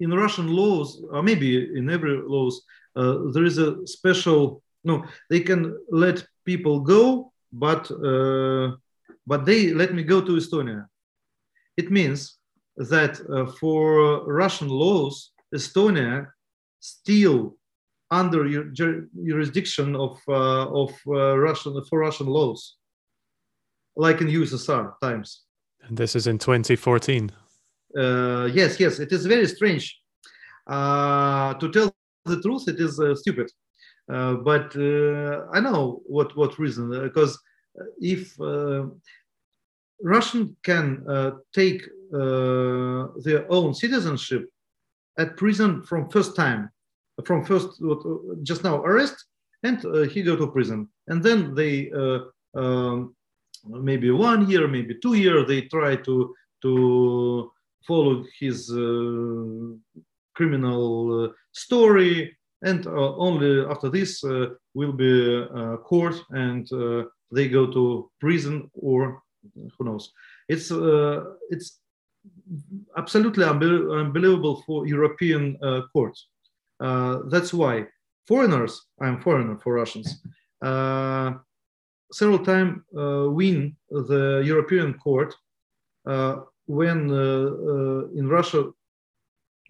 [0.00, 2.62] In Russian laws, or maybe in every laws,
[2.94, 5.04] there is a special no.
[5.28, 7.90] They can let people go, but
[9.26, 10.86] but they let me go to Estonia.
[11.76, 12.38] It means
[12.76, 16.28] that uh, for Russian laws, Estonia
[16.80, 17.57] still
[18.10, 22.76] under your jurisdiction of uh, of uh, Russian for Russian laws,
[23.96, 25.44] like in USSR times.
[25.82, 27.30] And this is in 2014.
[27.96, 29.98] Uh, yes, yes, it is very strange.
[30.66, 31.94] Uh, to tell
[32.24, 33.50] the truth, it is uh, stupid.
[34.10, 34.74] Uh, but
[35.52, 37.38] I know what what reason because
[38.00, 38.34] if
[40.02, 41.04] Russian can
[41.52, 44.48] take their own citizenship
[45.18, 46.70] at prison from first time
[47.24, 47.82] from first
[48.42, 49.24] just now arrest
[49.62, 50.88] and uh, he go to prison.
[51.08, 52.20] And then they uh,
[52.54, 53.14] um,
[53.66, 57.52] maybe one year maybe two year they try to to
[57.86, 58.82] follow his uh,
[60.34, 62.36] criminal uh, story.
[62.62, 65.46] And uh, only after this uh, will be
[65.84, 66.66] court and
[67.30, 69.22] they go to prison or
[69.54, 70.12] who knows.
[70.48, 70.72] It's
[71.50, 71.80] it's
[72.96, 75.56] absolutely unbelievable for european
[75.92, 76.26] courts.
[76.26, 76.37] uh,
[76.80, 77.86] that's why
[78.26, 80.22] foreigners, I'm foreigner for Russians,
[80.62, 81.32] uh,
[82.12, 85.34] several times uh, win the European court
[86.66, 87.10] when
[88.18, 88.70] in Russia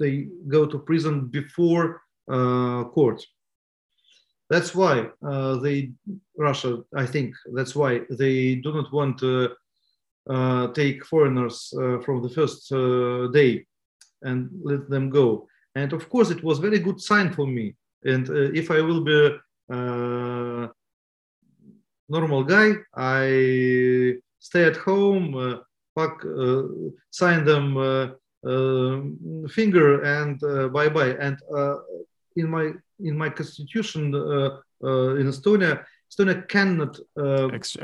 [0.01, 3.25] they go to prison before court.
[4.51, 5.11] That's why
[5.62, 5.92] they
[6.37, 9.51] Russia, I think, that's why they do not want to
[10.29, 13.64] uh, take foreigners uh, from the first uh, day
[14.23, 15.49] and let them go.
[15.79, 17.67] And of course, it was very good sign for me.
[18.12, 20.69] And uh, if I will be a uh,
[22.09, 23.27] normal guy, I
[24.49, 25.57] stay at home, uh,
[25.99, 26.62] uh,
[27.11, 28.07] sign them uh,
[28.51, 29.01] uh,
[29.49, 30.37] finger and
[30.73, 31.14] bye bye.
[31.27, 31.37] And
[32.41, 32.64] in my
[33.09, 34.03] in my constitution
[35.21, 36.93] in Estonia, Estonia cannot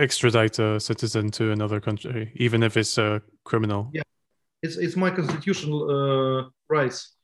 [0.07, 3.91] extradite a citizen to another country, even if it's a criminal.
[3.93, 4.03] Yeah,
[4.63, 7.15] it's it's my constitutional rights.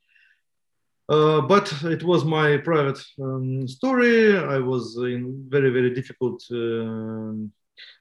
[1.11, 4.39] Uh, but it was my private um, story.
[4.39, 7.33] I was in very, very difficult uh,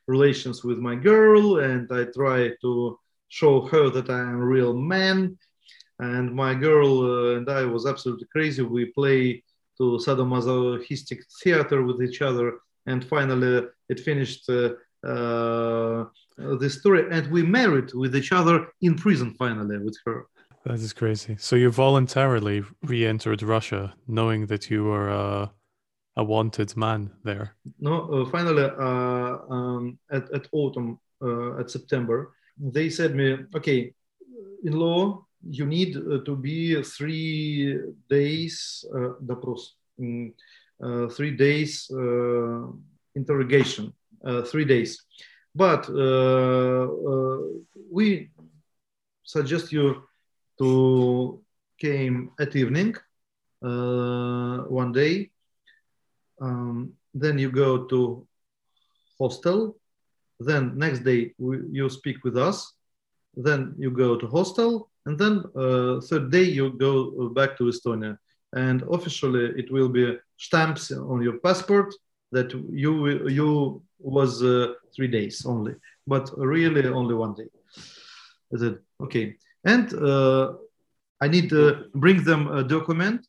[0.07, 4.73] relations with my girl, and I tried to show her that I am a real
[4.73, 5.39] man.
[5.97, 8.61] And my girl uh, and I was absolutely crazy.
[8.61, 9.43] We play
[9.79, 16.05] to sadomasochistic theater with each other, and finally it finished uh, uh,
[16.37, 17.07] the story.
[17.09, 20.27] And we married with each other in prison finally with her
[20.64, 21.36] That is crazy.
[21.38, 25.52] So you voluntarily re-entered Russia, knowing that you were a,
[26.16, 27.54] a wanted man there.
[27.78, 33.92] No, uh, finally, uh, um, at, at autumn, uh, at September, they said me, okay,
[34.64, 37.78] in law, you need uh, to be three
[38.08, 40.32] days uh, допрос, mm,
[40.82, 41.90] uh, three days
[43.14, 43.92] interrogation,
[44.46, 45.04] three days.
[45.54, 45.88] But
[47.90, 48.30] we
[49.22, 50.02] suggest you
[50.59, 51.41] to
[51.79, 52.95] came at evening
[53.63, 55.31] uh, one day.
[56.41, 58.27] Um, then you go to
[59.19, 59.77] hostel.
[60.39, 62.73] Then next day we, you speak with us.
[63.35, 68.17] Then you go to hostel, and then uh, third day you go back to Estonia.
[68.53, 71.93] And officially, it will be stamps on your passport
[72.31, 75.75] that you you was uh, three days only,
[76.07, 77.49] but really only one day.
[78.51, 79.35] Is it okay?
[79.63, 80.53] And uh,
[81.21, 83.27] I need to bring them a document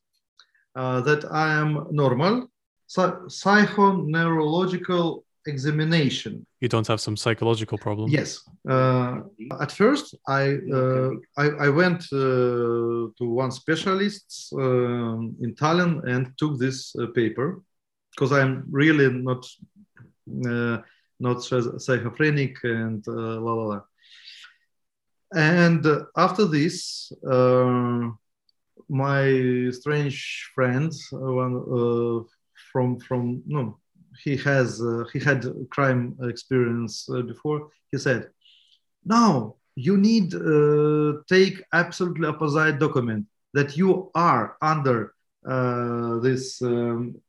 [0.76, 2.48] uh, that I am normal,
[2.88, 6.46] psychoneurological examination.
[6.60, 8.10] You don't have some psychological problem?
[8.10, 8.46] Yes.
[8.68, 9.22] Uh,
[9.60, 16.32] at first, I, uh, I, I, went uh, to one specialist um, in Tallinn and
[16.36, 17.62] took this uh, paper
[18.14, 19.46] because I'm really not
[20.46, 20.78] uh,
[21.18, 23.80] not schizophrenic and la la la.
[25.34, 28.10] And after this, uh,
[28.88, 32.24] my strange friend, uh, one uh,
[32.72, 33.78] from from no,
[34.24, 37.70] he has uh, he had crime experience uh, before.
[37.92, 38.30] He said,
[39.04, 45.14] "Now you need uh, take absolutely opposite document that you are under
[46.22, 47.20] this." Um,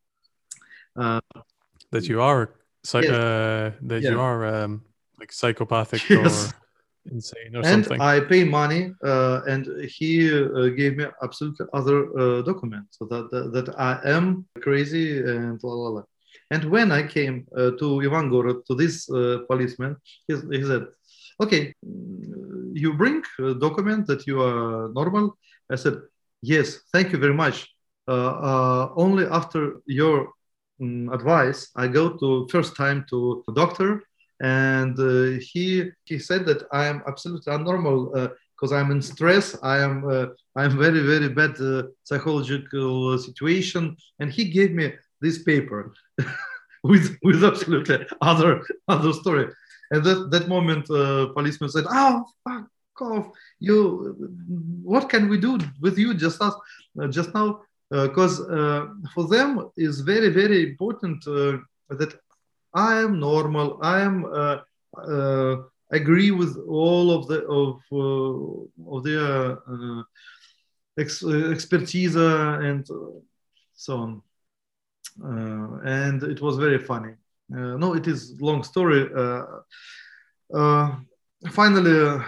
[1.91, 2.53] that you are
[2.93, 3.77] yes.
[3.81, 4.09] that yeah.
[4.09, 4.83] you are um,
[5.19, 6.51] like psychopathic yes.
[7.09, 8.01] Insane or and something.
[8.01, 13.29] I pay money, uh, and he uh, gave me absolutely other uh, document so that,
[13.31, 16.03] that, that I am crazy and la la la.
[16.49, 19.95] And when I came uh, to Ivangorod to this uh, policeman,
[20.27, 20.85] he, he said,
[21.39, 21.73] "Okay,
[22.73, 25.37] you bring a document that you are normal."
[25.71, 25.95] I said,
[26.41, 27.67] "Yes, thank you very much.
[28.07, 30.33] Uh, only after your
[30.81, 34.03] um, advice, I go to first time to doctor."
[34.41, 38.07] And uh, he he said that I am absolutely abnormal
[38.55, 39.55] because uh, I'm in stress.
[39.61, 40.25] I am uh,
[40.55, 45.93] I'm very very bad uh, psychological situation, and he gave me this paper
[46.83, 49.47] with with absolutely other other story.
[49.91, 52.67] And that that moment, uh, policeman said, "Oh fuck
[53.01, 53.27] off!
[53.59, 54.15] You,
[54.83, 56.55] what can we do with you just us
[56.99, 57.61] uh, just now?"
[57.91, 58.37] Because
[59.13, 62.17] for them is very very important that
[62.73, 63.79] I am normal.
[63.81, 64.57] I am uh,
[64.97, 65.55] uh,
[65.91, 70.03] agree with all of the of uh, of their uh,
[70.97, 72.87] ex- expertise and
[73.73, 74.21] so on.
[75.23, 77.13] Uh, and it was very funny.
[77.53, 79.09] Uh, no, it is long story.
[81.51, 82.23] finally,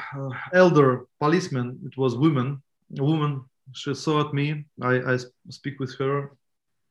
[0.53, 1.79] elder policeman.
[1.85, 2.61] It was woman.
[2.99, 3.45] A woman.
[3.73, 4.65] She saw at me.
[4.81, 5.17] I, I
[5.49, 6.31] speak with her,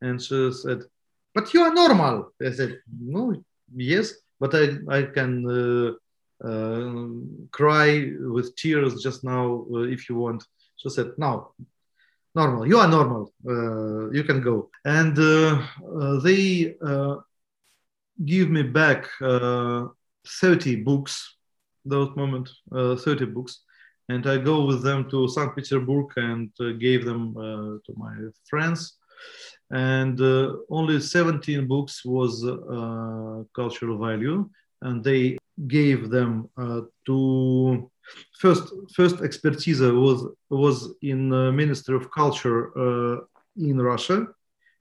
[0.01, 0.83] and she said,
[1.35, 2.33] but you are normal.
[2.45, 3.43] I said, no,
[3.75, 5.93] yes, but I, I can uh,
[6.47, 7.05] uh,
[7.51, 10.45] cry with tears just now uh, if you want.
[10.77, 11.55] She said, no,
[12.35, 12.67] normal.
[12.67, 13.33] You are normal.
[13.47, 14.71] Uh, you can go.
[14.85, 15.63] And uh,
[16.01, 16.75] uh, they
[18.25, 21.37] give me back 30 books,
[21.85, 23.61] those moment, 30 books.
[24.09, 25.55] And I go with them to St.
[25.55, 28.15] Petersburg and gave them to my
[28.51, 28.99] friends
[29.73, 34.49] and uh, only 17 books was uh, cultural value.
[34.83, 37.91] And they gave them uh, to
[38.39, 43.21] first first expertise was was in ministry of culture uh,
[43.57, 44.27] in russia.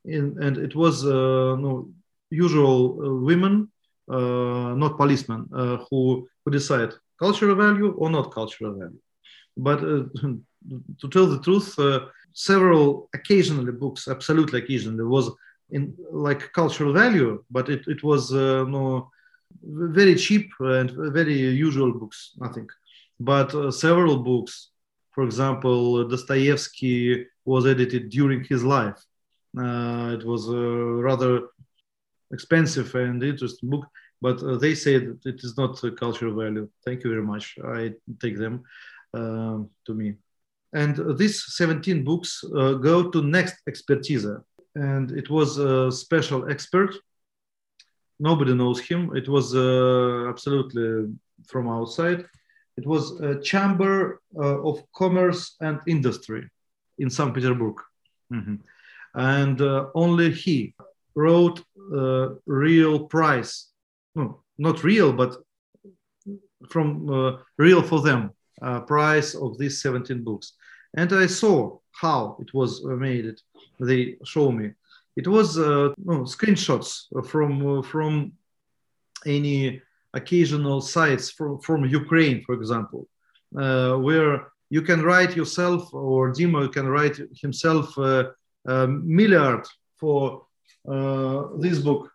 [0.05, 1.89] In, and it was uh, no,
[2.29, 3.69] usual uh, women
[4.07, 5.47] not policemen
[5.89, 9.01] who who decide cultural value or not cultural value.
[9.55, 9.79] But
[10.99, 11.77] to tell the truth
[12.33, 15.29] several occasionally books, absolutely occasionally, was
[15.71, 19.09] in like cultural value, but it, it was uh, no,
[19.63, 22.67] very cheap and very usual books, nothing.
[23.19, 24.69] But uh, several books,
[25.11, 28.99] for example, Dostoevsky was edited during his life.
[29.57, 30.67] Uh, it was a
[31.09, 31.49] rather
[32.31, 33.85] expensive and interesting book,
[34.21, 36.69] but uh, they say that it is not cultural value.
[36.85, 37.57] Thank you very much.
[37.63, 38.63] I take them
[39.13, 40.15] uh, to me
[40.73, 44.25] and these 17 books uh, go to next expertise.
[44.75, 46.95] And it was a special expert.
[48.19, 49.15] Nobody knows him.
[49.15, 51.13] It was uh, absolutely
[51.47, 52.25] from outside.
[52.77, 56.49] It was a chamber uh, of commerce and industry
[56.99, 57.75] in st petersburg.
[58.31, 58.55] Mm-hmm.
[59.15, 60.73] and uh, only he
[61.15, 61.61] wrote
[61.93, 63.71] uh, real price.
[64.15, 65.31] No not real but
[66.69, 68.29] from uh, real for them
[68.61, 70.53] uh, price of these 17 books.
[70.93, 73.39] And I saw how it was made.
[73.79, 74.71] They show me.
[75.15, 76.89] It was uh, no, screenshots
[77.27, 78.33] from uh, from
[79.25, 79.81] any
[80.13, 83.07] occasional sites from, from Ukraine, for example,
[83.57, 89.65] uh, where you can write yourself or Dima can write himself a milliard
[89.97, 90.45] for
[90.89, 92.11] uh, this book.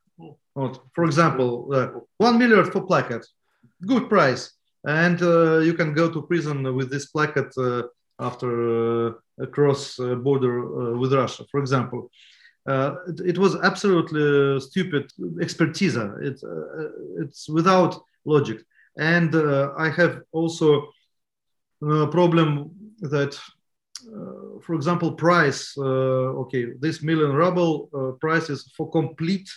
[0.94, 3.24] For example, uh, one milliard for placard,
[3.86, 4.56] good price
[4.86, 7.82] and uh, you can go to prison with this placard uh,
[8.19, 12.11] after uh, across border with Russia, for example.
[12.67, 15.11] It, it, was absolutely stupid
[15.41, 15.95] expertise.
[15.95, 16.39] It,
[17.19, 18.59] it's without logic.
[18.97, 20.89] And I have also
[21.81, 23.39] a problem that
[24.07, 29.49] uh, for example, price, uh, okay, this million ruble uh, price is for complete,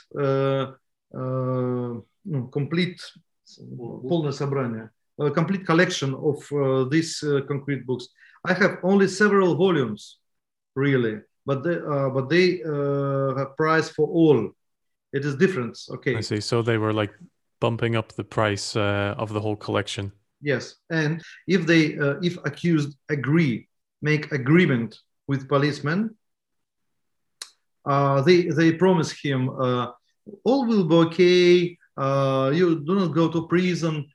[2.53, 3.01] complete
[4.09, 8.08] полное собрание a complete collection of uh, these uh, concrete books.
[8.46, 10.20] I have only several volumes,
[10.76, 12.60] really, but they, uh, but they
[13.40, 14.52] have price for all.
[15.12, 15.78] It is different.
[15.90, 16.16] Okay.
[16.16, 16.40] I see.
[16.40, 17.12] So they were like
[17.60, 20.12] bumping up the price of the whole collection.
[20.42, 23.68] Yes, and if they, if accused agree,
[24.02, 24.98] make agreement
[25.28, 26.16] with policemen,
[27.86, 29.88] uh, they they promise him uh,
[30.44, 31.78] all will be okay.
[31.98, 34.08] Uh, you do not go to prison.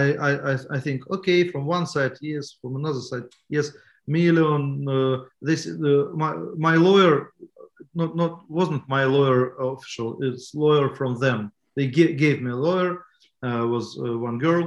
[0.00, 3.66] I, I, I think, okay, from one side, yes, from another side, yes,
[4.06, 4.86] million.
[4.88, 5.16] Uh,
[5.48, 6.32] this uh, my
[6.68, 7.32] my lawyer,
[7.94, 10.18] not not wasn't my lawyer official.
[10.26, 11.38] It's lawyer from them.
[11.76, 12.92] They g- gave me a lawyer.
[13.44, 14.64] Uh, was uh, one girl.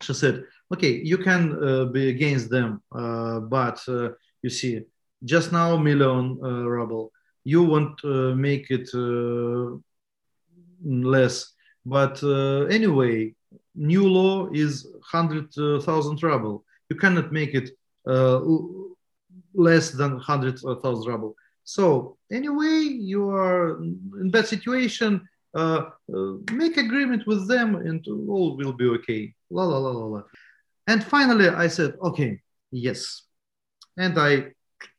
[0.00, 3.78] She said, okay, you can uh, be against them, uh, but
[4.42, 4.80] you see,
[5.24, 7.12] just now million ruble.
[7.44, 8.88] You want to make it
[10.84, 11.52] less,
[11.84, 12.22] but
[12.70, 13.34] anyway,
[13.78, 16.64] new law is 100,000 ruble.
[16.90, 17.70] You cannot make it
[18.06, 18.40] uh,
[19.54, 21.34] less than 100,000 ruble.
[21.64, 25.28] So anyway, you are in bad situation.
[25.54, 29.34] uh, uh, make agreement with them and all will be okay.
[29.50, 30.22] La la la la la.
[30.86, 33.22] And finally, I said, okay, yes.
[33.96, 34.52] And I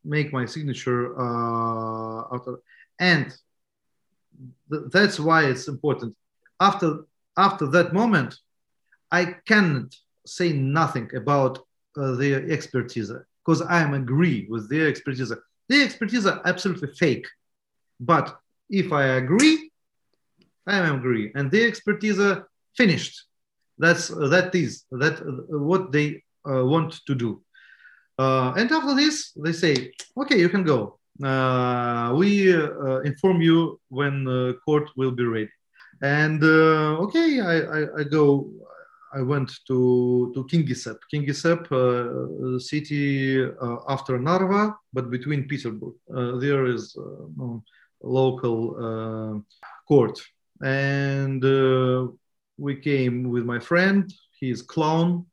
[0.04, 2.60] make my signature uh, after,
[3.00, 3.34] and
[4.72, 6.16] th- that's why it's important.
[6.60, 7.06] After
[7.38, 8.38] after that moment,
[9.12, 9.96] I cannot
[10.26, 11.60] say nothing about
[11.98, 13.12] uh, their expertise
[13.44, 15.32] because I am agree with their expertise.
[15.68, 17.28] Their expertise are absolutely fake,
[18.00, 18.40] but
[18.70, 19.72] if I agree,
[20.68, 22.48] I agree, and their expertise are
[22.78, 23.26] finished.
[23.78, 27.42] That's that is that uh, what they uh, want to do.
[28.18, 31.00] Uh, and after this, they say, okay, you can go.
[31.24, 35.50] Uh, we uh, inform you when uh, court will be ready.
[36.02, 38.50] And okay, I, I, I, go.
[39.14, 41.00] I went to to Kingisepp.
[41.12, 45.94] Kingisepp uh, uh, city uh, after Narva, but between Petersburg.
[46.40, 47.64] there is um,
[48.02, 49.44] local
[49.88, 50.22] court,
[50.64, 51.42] and
[52.58, 54.14] we came with my friend.
[54.40, 55.26] He's clown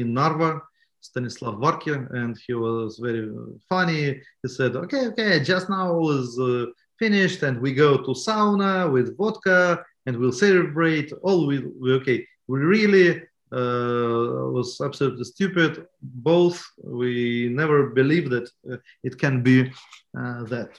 [0.00, 0.60] in Narva
[1.02, 3.28] Stanislav Varke, and he was very
[3.68, 4.20] funny.
[4.42, 6.66] He said, "Okay, okay, just now is uh,
[6.98, 11.12] finished, and we go to sauna with vodka, and we'll celebrate.
[11.22, 12.26] All we, we okay.
[12.48, 13.22] We really
[13.52, 15.86] uh, was absolutely stupid.
[16.00, 19.70] Both we never believed that uh, it can be
[20.18, 20.70] uh, that.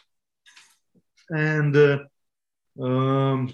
[1.29, 1.99] And uh,
[2.81, 3.53] um,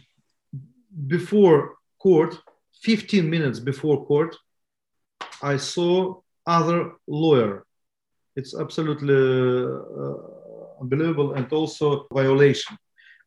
[1.08, 2.38] before court,
[2.82, 4.36] 15 minutes before court,
[5.42, 7.66] I saw other lawyer.
[8.36, 10.14] It's absolutely uh,
[10.82, 12.78] unbelievable and also violation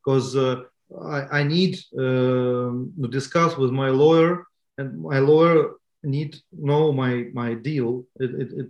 [0.02, 0.62] because uh,
[1.04, 4.44] I, I, need um, to discuss with my lawyer
[4.78, 8.04] and my lawyer need know my my deal.
[8.18, 8.68] It, it, it,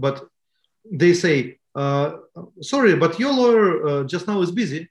[0.00, 0.24] but
[0.90, 2.16] they say, uh,
[2.60, 4.88] sorry, but your lawyer uh, just now is busy.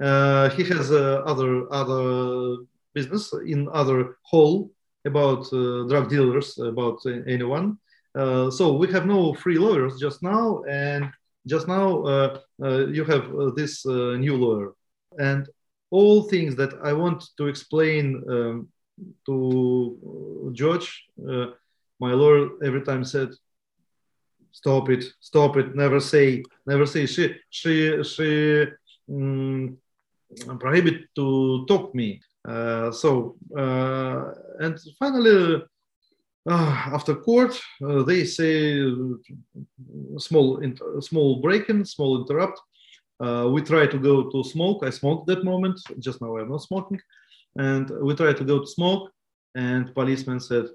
[0.00, 2.56] Uh, he has uh, other other
[2.94, 4.70] business in other hall
[5.04, 5.48] about
[5.88, 7.78] drug dealers, about anyone
[8.16, 11.10] uh, so we have no free lawyers just now, and
[11.46, 14.72] just now uh, uh, you have this new lawyer.
[15.18, 15.48] And
[15.90, 18.68] all things that I want to explain um,
[19.26, 21.08] to George,
[21.98, 23.30] my lawyer every time said,
[24.52, 28.64] stop it stop it never say never say she she she
[29.12, 29.76] um,
[30.58, 32.18] prohibit to talk me
[32.48, 35.62] uh, so uh, and finally
[36.48, 40.62] uh, after court, uh, they say uh, small
[41.00, 42.60] small break-in, small interrupt.
[43.18, 44.84] Uh, we try to go to smoke.
[44.84, 45.80] I smoked that moment.
[45.98, 47.00] Just now I'm not smoking,
[47.58, 49.10] and we try to go to smoke.
[49.54, 50.66] And policeman said,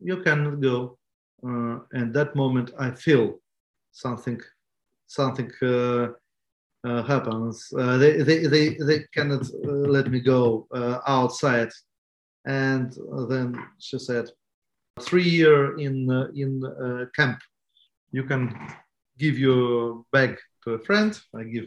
[0.00, 0.98] "You cannot go."
[1.46, 3.38] Uh, and that moment, I feel
[3.92, 4.40] something,
[5.06, 6.08] something uh,
[7.02, 7.68] happens.
[7.72, 10.66] they, they, they, they cannot let me go
[11.06, 11.70] outside.
[12.46, 12.92] And
[13.28, 14.30] then she said,
[15.00, 17.40] three year in uh, in uh, camp.
[18.12, 18.54] You can
[19.18, 21.18] give your bag to a friend.
[21.34, 21.66] I give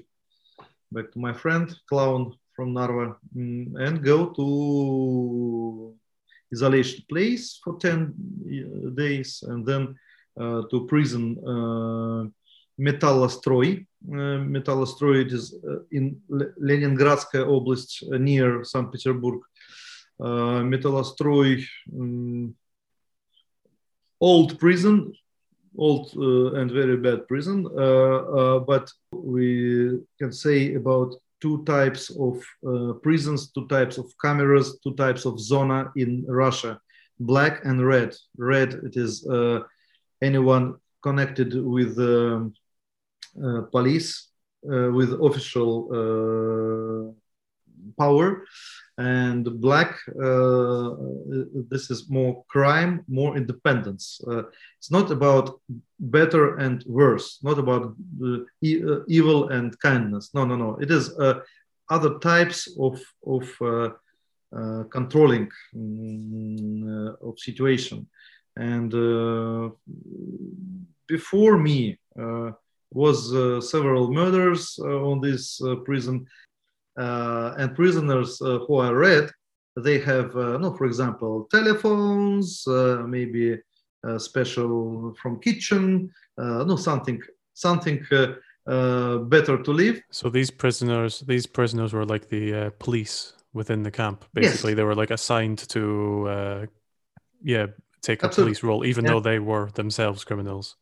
[0.92, 5.96] back to my friend clown from Narva mm, and go to
[6.52, 9.96] isolation place for 10 uh, days and then
[10.40, 12.26] uh, to prison uh,
[12.80, 13.86] Metallostroy.
[14.12, 14.40] Uh,
[15.68, 16.22] uh, in
[16.62, 18.92] Leningradskaya Oblast near St.
[18.92, 19.42] Petersburg.
[20.20, 20.64] Uh,
[21.94, 22.56] um,
[24.20, 25.14] old prison,
[25.78, 27.66] old uh, and very bad prison.
[27.66, 34.06] Uh, uh, but we can say about two types of uh, prisons, two types of
[34.24, 36.80] cameras, two types of zona in Russia,
[37.20, 38.16] black and red.
[38.38, 39.60] Red, it is uh,
[40.22, 42.54] anyone connected with um,
[43.44, 44.30] uh, police,
[44.64, 47.14] with official
[47.98, 48.44] power
[48.98, 50.90] and black uh,
[51.70, 54.20] this is more crime more independence.
[54.28, 54.44] Uh,
[54.80, 55.62] it's not about
[56.00, 60.34] better and worse not about uh, e uh, evil and kindness.
[60.34, 60.78] No no no.
[60.82, 61.42] It is uh,
[61.90, 68.08] other types of of uh, controlling um, of situation.
[68.56, 68.90] And
[71.08, 72.00] before me
[72.90, 73.18] was
[73.70, 76.26] several murders on this prison
[76.98, 79.30] and prisoners uh, who are red,
[79.76, 82.64] they have, uh, no, for example, telephones,
[83.08, 83.58] maybe
[84.18, 87.22] special from kitchen, no, something,
[87.54, 90.02] something better to live.
[90.12, 94.26] So these prisoners, these prisoners were like the police within the camp.
[94.34, 94.78] Basically, yes.
[94.78, 96.66] they were like assigned to, uh,
[97.44, 97.68] yeah,
[98.02, 98.52] take a Absolutely.
[98.52, 99.12] police role, even yeah.
[99.12, 100.76] though they were themselves criminals.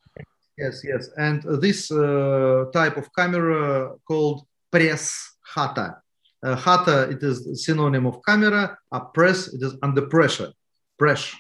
[0.58, 5.98] Yes, yes, and this uh, type of camera called press hata.
[6.46, 8.78] Uh, hata it is synonym of camera.
[8.92, 10.52] A press it is under pressure,
[11.00, 11.34] press.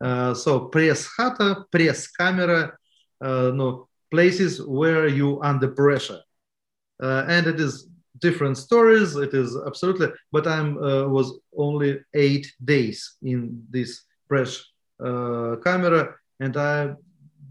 [0.00, 2.72] Uh, so press hata, press camera,
[3.20, 6.20] uh, no places where you under pressure,
[7.02, 9.14] uh, and it is different stories.
[9.14, 13.90] It is absolutely, but I'm uh, was only eight days in this
[14.26, 14.64] press
[15.04, 16.94] uh, camera, and I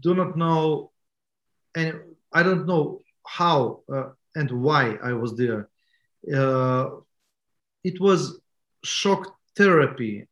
[0.00, 0.90] do not know,
[1.76, 2.00] and
[2.32, 3.84] I don't know how
[4.34, 5.68] and why I was there.
[6.24, 8.40] It was
[8.84, 10.26] shock therapy.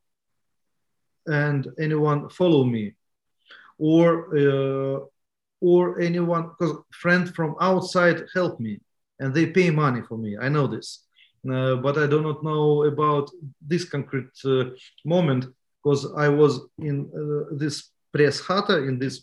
[1.26, 2.94] And anyone follow me?
[3.78, 5.00] Or uh,
[5.60, 8.80] or anyone because friend from outside help me
[9.18, 10.36] and they pay money for me.
[10.38, 11.04] I know this.
[11.48, 13.30] Uh, but i do not know about
[13.60, 14.64] this concrete uh,
[15.04, 15.46] moment
[15.78, 19.22] because i was in uh, this press hata in this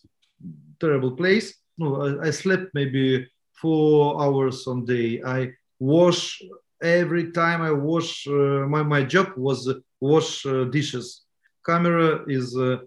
[0.79, 1.55] terrible place.
[1.77, 3.27] No I, I, slept maybe
[3.61, 5.21] four hours on day.
[5.23, 6.41] I wash
[6.81, 9.67] every time i wash uh, my, my job was
[10.01, 11.21] wash uh, dishes.
[11.65, 12.77] Camera is uh,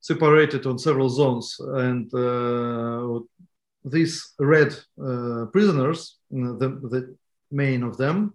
[0.00, 3.20] separated on several zones and uh,
[3.84, 4.70] these red
[5.02, 7.16] uh, prisoners the, the,
[7.50, 8.34] main of them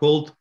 [0.00, 0.32] called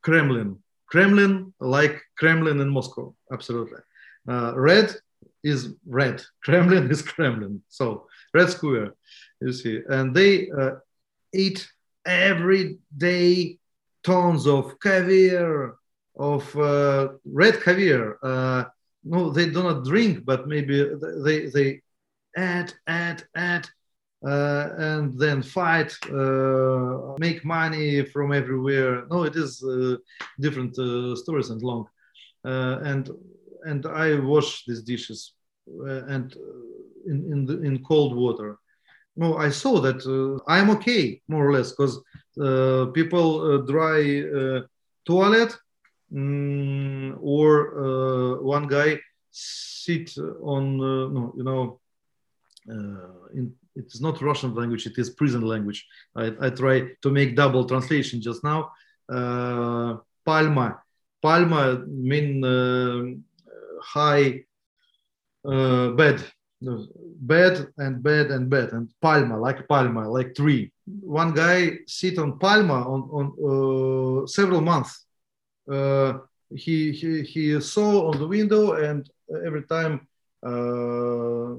[0.00, 0.56] kremlin.
[0.86, 3.80] Kremlin like kremlin in moscow absolutely.
[4.26, 4.88] Red
[5.44, 6.22] is red.
[6.44, 7.62] Kremlin is kremlin.
[7.68, 8.94] So red square
[9.42, 9.76] you see.
[9.88, 10.48] And they
[11.36, 11.68] eat
[12.04, 13.58] every day
[14.02, 15.76] tons of caviar
[16.18, 18.18] of uh, red caviar.
[18.22, 18.64] Uh,
[19.04, 20.76] no, they do not drink, but maybe
[21.24, 21.80] they they
[22.36, 23.68] add, add, add,
[24.26, 29.06] uh, and then fight, uh, make money from everywhere.
[29.10, 29.96] No, it is uh,
[30.40, 31.86] different uh, stories and long.
[32.44, 33.10] and
[33.64, 35.34] and I wash these dishes
[36.14, 36.34] and
[37.10, 38.58] in in, the, in cold water.
[39.16, 40.04] No, I saw that
[40.46, 42.00] I'm okay more or less because
[42.94, 44.62] people dry
[45.06, 45.56] toilet
[46.12, 48.98] mm, or uh, one guy
[49.30, 51.80] sit on uh, no you know
[52.70, 55.86] uh, in, it's not Russian language it is prison language.
[56.14, 58.72] I, I try to make double translation just now.
[59.08, 60.80] Uh, palma.
[61.22, 63.04] Palma mean uh,
[63.82, 64.44] high
[65.44, 66.24] uh, bed
[66.60, 72.38] bed and bed and bed and palma like palma like tree one guy sit on
[72.38, 75.06] palma on, on uh, several months
[75.70, 76.14] uh,
[76.54, 79.10] he, he, he saw on the window and
[79.44, 80.06] every time
[80.46, 81.54] uh,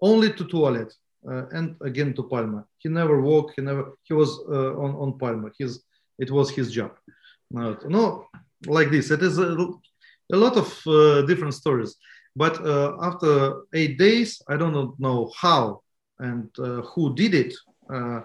[0.00, 0.92] only to toilet
[1.28, 2.64] uh, and again to Palma.
[2.78, 3.54] He never walked.
[3.56, 3.92] He never.
[4.02, 4.38] He was
[4.84, 5.50] on on Palma.
[5.58, 5.82] His
[6.18, 6.92] it was his job.
[7.50, 8.26] no,
[8.66, 9.10] like this.
[9.10, 9.56] It is a,
[10.32, 10.68] a lot of
[11.26, 11.96] different stories.
[12.36, 12.54] But
[13.02, 15.82] after eight days, I don't know how
[16.18, 17.54] and who did it.
[17.88, 18.20] Uh,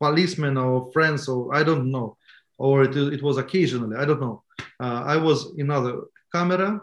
[0.00, 2.16] policemen or friends or I don't know
[2.58, 3.96] or it, it was occasionally.
[3.96, 4.42] I don't know.
[4.80, 6.02] Uh, I was in another
[6.32, 6.82] camera,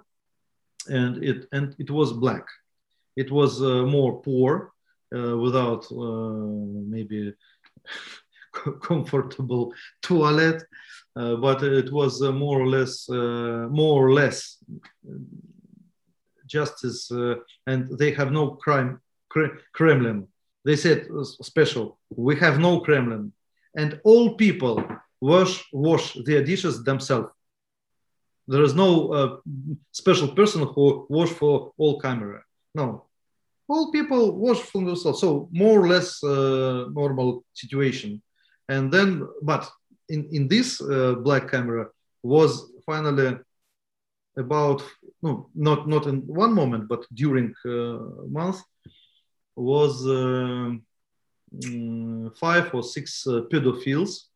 [0.88, 2.46] and it and it was black.
[3.16, 4.74] It was uh, more poor,
[5.16, 7.34] uh, without uh, maybe
[8.82, 10.64] comfortable toilet,
[11.16, 14.58] uh, but it was uh, more or less more or less
[16.46, 17.12] justice,
[17.68, 19.00] and they have no crime
[19.74, 20.28] Kremlin.
[20.66, 21.08] They said
[21.42, 21.98] special.
[22.16, 23.34] We have no Kremlin,
[23.76, 24.84] and all people
[25.22, 27.30] wash wash their dishes themselves.
[28.48, 29.38] There is no uh,
[29.92, 32.42] special person who wash for all camera.
[32.76, 33.06] No,
[33.68, 35.22] all people wash for themselves.
[35.22, 38.22] So more or less uh, normal situation.
[38.70, 39.70] And then, but
[40.10, 41.88] in in this uh, black camera
[42.22, 43.38] was finally
[44.38, 44.84] about
[45.22, 48.00] no not not in one moment but during uh,
[48.30, 48.62] month
[49.56, 50.72] was uh,
[51.54, 54.34] mm, five or six uh, pedophiles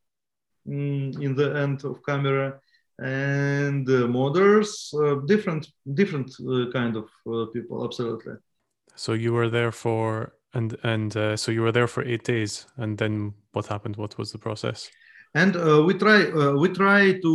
[0.68, 2.60] Mm, in the end of camera
[3.00, 8.34] and uh, models uh, different different uh, kind of uh, people absolutely.
[8.96, 12.98] So you were there for and and so you were there for eight days and
[12.98, 13.96] then what happened?
[13.96, 14.90] What was the process
[15.42, 16.20] and uh, we try
[16.64, 17.34] we try to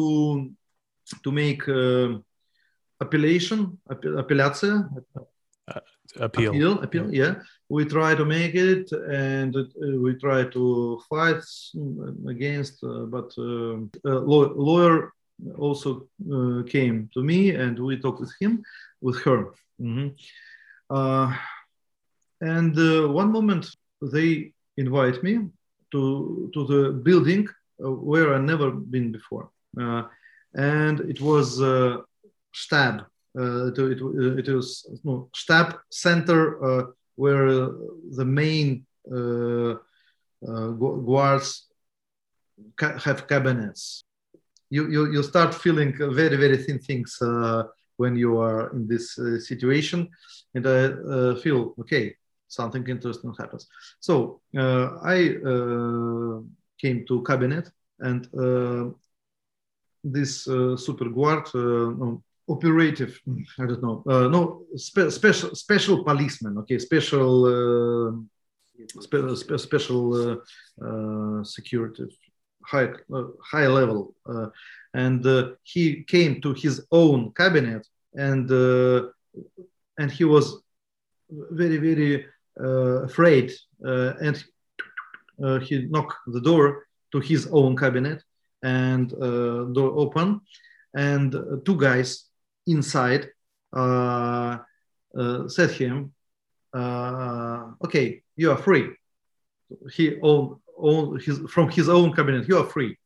[1.25, 1.63] to make
[3.05, 3.61] appellation
[4.23, 4.73] appellatia
[6.21, 6.51] appeal.
[6.51, 7.35] Appeal, appeal yeah.
[7.69, 9.65] we try to make it and uh,
[10.05, 11.43] we try to fight
[12.29, 15.13] against uh, but uh, law- lawyer
[15.59, 18.63] also uh, came to me and we talked with him
[19.01, 19.53] with her.
[19.81, 20.09] Mm-hmm.
[20.91, 21.35] Uh,
[22.41, 23.67] and uh, one moment
[24.01, 25.49] they invite me
[25.93, 27.49] to to the building
[27.79, 29.51] where i never been before
[29.81, 30.03] uh,
[30.55, 32.03] and it was a
[32.53, 33.05] stab
[33.39, 37.47] uh, it, it, it was no, stab center where
[38.17, 39.75] the main uh,
[41.07, 41.67] guards
[42.77, 44.05] ca- have cabinets.
[44.71, 47.19] You, you, you start feeling very, very thin things
[47.97, 49.15] when you are in this
[49.47, 50.09] situation.
[50.55, 52.17] And I feel, okay,
[52.49, 53.67] something interesting happens.
[54.01, 55.37] So I
[56.83, 57.67] came to cabinet
[58.01, 58.21] and
[60.05, 60.45] this
[60.87, 63.21] super guard no, operative
[63.59, 68.11] i don't know uh, no spe- special special policeman okay special uh,
[69.01, 70.37] spe- spe- special uh,
[70.87, 72.05] uh security
[72.65, 74.49] high uh, high level uh,
[74.95, 75.25] and
[75.63, 78.51] he came to his own cabinet and
[79.99, 80.63] and he was
[81.63, 82.27] very very
[83.09, 83.53] afraid
[84.27, 84.45] and
[85.43, 88.23] Uh, he knocked the door to his own cabinet
[88.63, 90.41] and uh, door open
[90.95, 92.27] and uh, two guys
[92.67, 93.29] inside
[93.75, 94.59] uh,
[95.19, 96.13] uh, said him,
[96.75, 98.91] uh, "Okay, you are free."
[99.93, 102.49] He own, own his from his own cabinet.
[102.49, 102.97] You are free,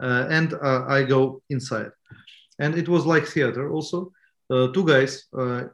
[0.00, 1.90] and I go inside.
[2.58, 4.12] And it was like theater also.
[4.50, 5.24] two guys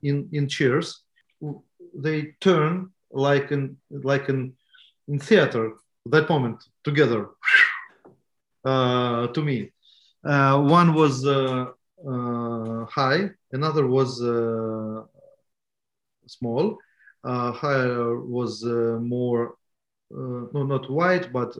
[0.02, 1.02] in in chairs.
[1.94, 4.54] They turn like in like in
[5.08, 5.74] in theater
[6.06, 7.28] that moment together
[8.64, 9.72] uh, to me.
[10.24, 11.66] Uh, one was uh,
[12.06, 15.02] uh, high, another was uh,
[16.26, 16.78] small.
[17.24, 19.54] Higher was more,
[20.10, 21.54] no, not white, but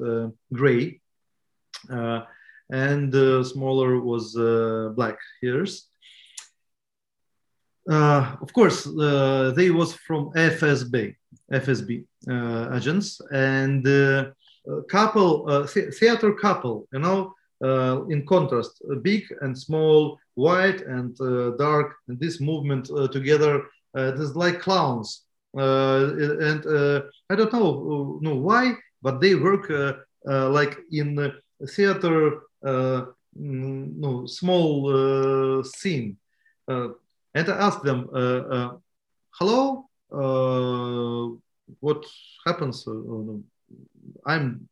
[0.52, 1.00] gray.
[2.70, 3.12] and
[3.46, 4.34] smaller was
[4.94, 5.86] black hairs.
[7.86, 11.16] Of course, they was from FSB,
[11.52, 14.30] FSB uh, agents, and uh,
[14.88, 21.50] couple, uh, theater couple, you know, uh, in contrast, big and small, white and uh,
[21.56, 23.64] dark, and this movement uh, together,
[23.96, 25.24] uh, it is like clowns.
[25.54, 26.64] and
[27.30, 29.68] I don't know, know why, but they work
[30.24, 31.32] like in
[31.74, 36.16] theater, mm, no small scene.
[36.66, 38.08] and I asked them,
[39.38, 42.04] "Hello, what
[42.46, 42.86] happens?"
[44.26, 44.68] I'm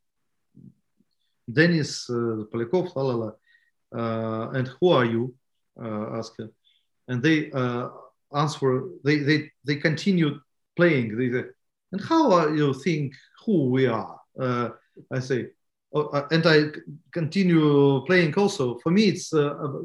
[1.51, 3.33] Denis uh, Polякov, la la la.
[3.91, 5.35] Uh, and who are you?
[5.81, 6.51] Uh, ask her,
[7.07, 7.89] and they uh,
[8.35, 8.83] answer.
[9.05, 10.41] They they they continue
[10.77, 11.17] playing.
[11.17, 11.45] They say,
[11.93, 13.15] and how are you think
[13.47, 14.21] who we are?
[14.39, 14.71] Uh,
[15.11, 15.51] I say,
[15.95, 16.65] oh, and I
[17.13, 18.79] continue playing also.
[18.81, 19.33] For me, it's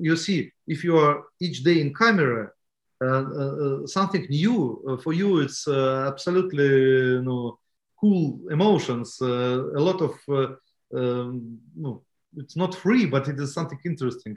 [0.02, 2.52] you see if you are each day in camera.
[3.04, 7.60] Uh, something new uh, for you it's uh, absolutely you know
[8.00, 9.18] cool emotions.
[9.22, 10.14] A lot of
[10.96, 12.04] um, no,
[12.38, 14.36] it's not free but it is something interesting.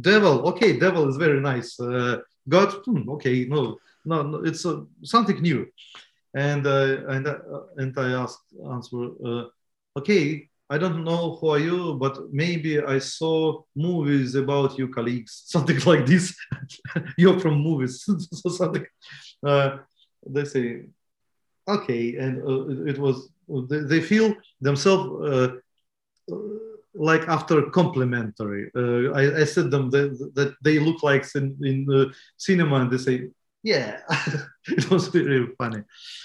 [0.00, 1.78] Devil okay devil is very nice.
[1.80, 2.18] Uh,
[2.48, 5.66] god hmm, okay no no, no it's uh, something new.
[6.34, 7.38] And uh, and uh,
[7.76, 9.44] and i asked answer uh,
[9.98, 15.32] okay i don't know who are you but maybe i saw movies about you colleagues
[15.54, 16.34] something like this
[17.18, 17.94] you're from movies
[18.38, 18.86] so something
[19.46, 19.70] uh,
[20.34, 20.66] they say
[21.76, 22.34] okay and
[22.88, 23.16] it was
[23.70, 25.60] they, they feel themselves
[26.94, 28.70] like after complimentary.
[28.74, 32.90] Uh, I, I, said them that, that they look like in, in the cinema and
[32.90, 33.28] they say,
[33.62, 33.98] yeah,
[34.68, 35.82] it was very funny.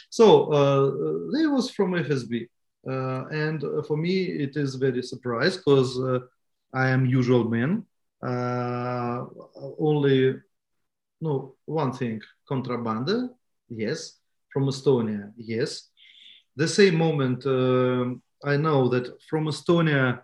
[0.09, 0.85] So uh,
[1.33, 2.47] they was from FSB.
[2.87, 6.19] Uh, and for me, it is very surprise because uh,
[6.73, 7.85] I am usual man.
[8.21, 9.25] Uh,
[9.79, 10.35] only,
[11.21, 13.29] no, one thing, contraband,
[13.69, 14.15] yes.
[14.51, 15.89] From Estonia, yes.
[16.55, 20.23] The same moment, uh, I know that from Estonia,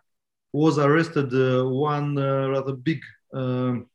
[0.56, 3.02] was arrested uh, one uh, rather big
[3.34, 3.90] um,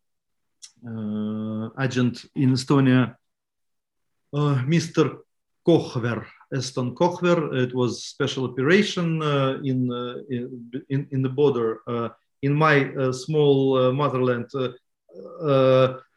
[0.87, 3.17] uh, agent in Estonia,
[4.35, 5.21] Mr.
[5.67, 7.55] Kohver, Eston Kohver.
[7.55, 9.23] It was special operation
[9.65, 9.91] in,
[10.89, 11.81] in, in the border
[12.43, 14.51] in my small motherland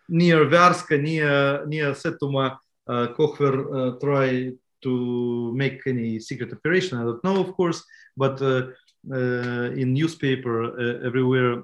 [0.10, 2.58] near Värska, near near Setomaa,
[2.88, 3.56] uh, Kohver
[3.96, 6.98] uh, tried to make any secret operation.
[6.98, 7.84] I don't know, of course,
[8.18, 8.68] but uh,
[9.12, 11.64] uh, in newspaper uh, everywhere,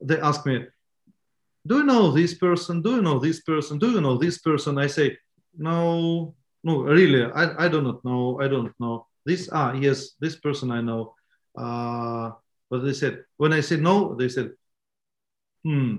[0.00, 0.66] they ask me,
[1.66, 2.82] "Do you know this person?
[2.82, 3.78] Do you know this person?
[3.78, 5.18] Do you know this person?" I say,
[5.56, 8.40] "No, no, really, I, I do not know.
[8.40, 9.48] I don't know this.
[9.52, 11.14] Ah, yes, this person I know."
[11.56, 12.32] Uh,
[12.70, 14.52] but they said when I said no, they said,
[15.64, 15.96] "Hmm,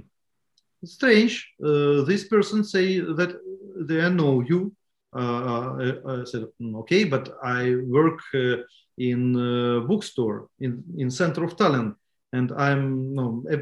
[0.84, 1.54] strange.
[1.64, 3.40] Uh, this person say that
[3.88, 4.74] they know you."
[5.12, 8.62] Uh, I, I, said, hmm, "Okay, but I work uh,
[9.00, 11.96] in a bookstore in, in center of Tallinn.
[12.34, 13.58] And I'm no, a,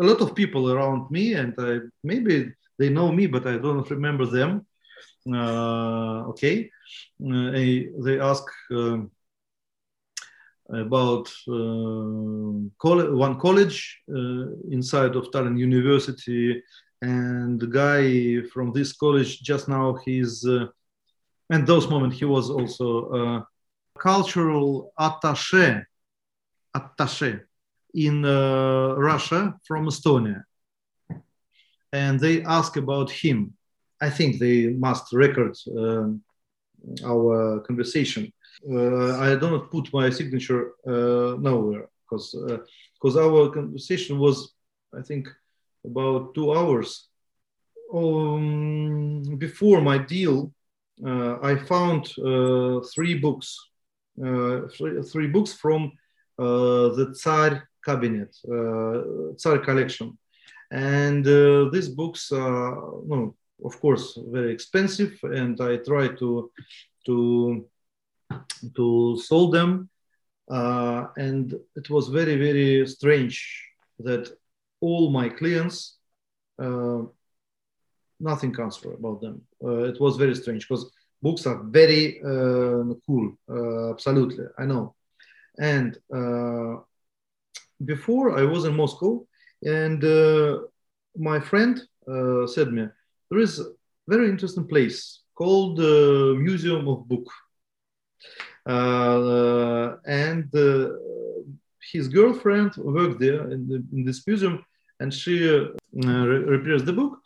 [0.00, 3.90] a lot of people around me and I, maybe they know me, but I don't
[3.90, 4.66] remember them.
[5.32, 6.70] Uh, okay.
[7.20, 7.50] Uh,
[8.04, 8.98] they ask, uh,
[10.68, 16.62] about coll- one college uh, inside of Tallinn University,
[17.02, 20.44] and the guy from this college just now he's
[21.50, 23.46] and those moment he was also a
[23.98, 25.84] cultural attaché
[26.76, 27.42] attaché
[27.94, 30.42] in uh, Russia from Estonia,
[31.92, 33.55] and they ask about him.
[34.00, 36.22] I think they must record um,
[37.04, 38.32] our conversation
[38.64, 42.34] uh, I don't put my signature uh, nowhere because
[42.94, 44.54] because uh, our conversation was,
[44.96, 45.28] I think,
[45.84, 47.08] about two hours.
[47.92, 50.52] Um, before my deal,
[51.04, 52.06] I found
[52.94, 53.56] three books,
[54.16, 55.92] three, three books from
[56.38, 58.34] the Tsar cabinet,
[59.36, 60.18] Tsar collection,
[60.72, 61.24] and
[61.72, 62.74] these books are,
[63.06, 66.50] no, of course, very expensive, and I try to
[67.06, 67.66] to
[68.76, 69.88] to solve them.
[70.48, 73.64] Uh, and it was very, very strange
[73.98, 74.28] that
[74.80, 75.98] all my clients,
[76.58, 77.02] uh,
[78.20, 79.42] nothing comes about them.
[79.64, 80.90] Uh, it was very strange because
[81.22, 84.94] books are very uh, cool, uh, absolutely, I know.
[85.58, 86.76] And uh,
[87.84, 89.26] before I was in Moscow,
[89.64, 90.02] and
[91.16, 91.80] my friend
[92.46, 92.86] said me,
[93.30, 93.66] there is a
[94.08, 97.26] very interesting place called the Museum of Book
[98.66, 100.88] uh, and uh,
[101.92, 104.64] his girlfriend worked there in, the, in this museum,
[105.00, 105.68] and she uh,
[106.54, 107.18] repairs the book.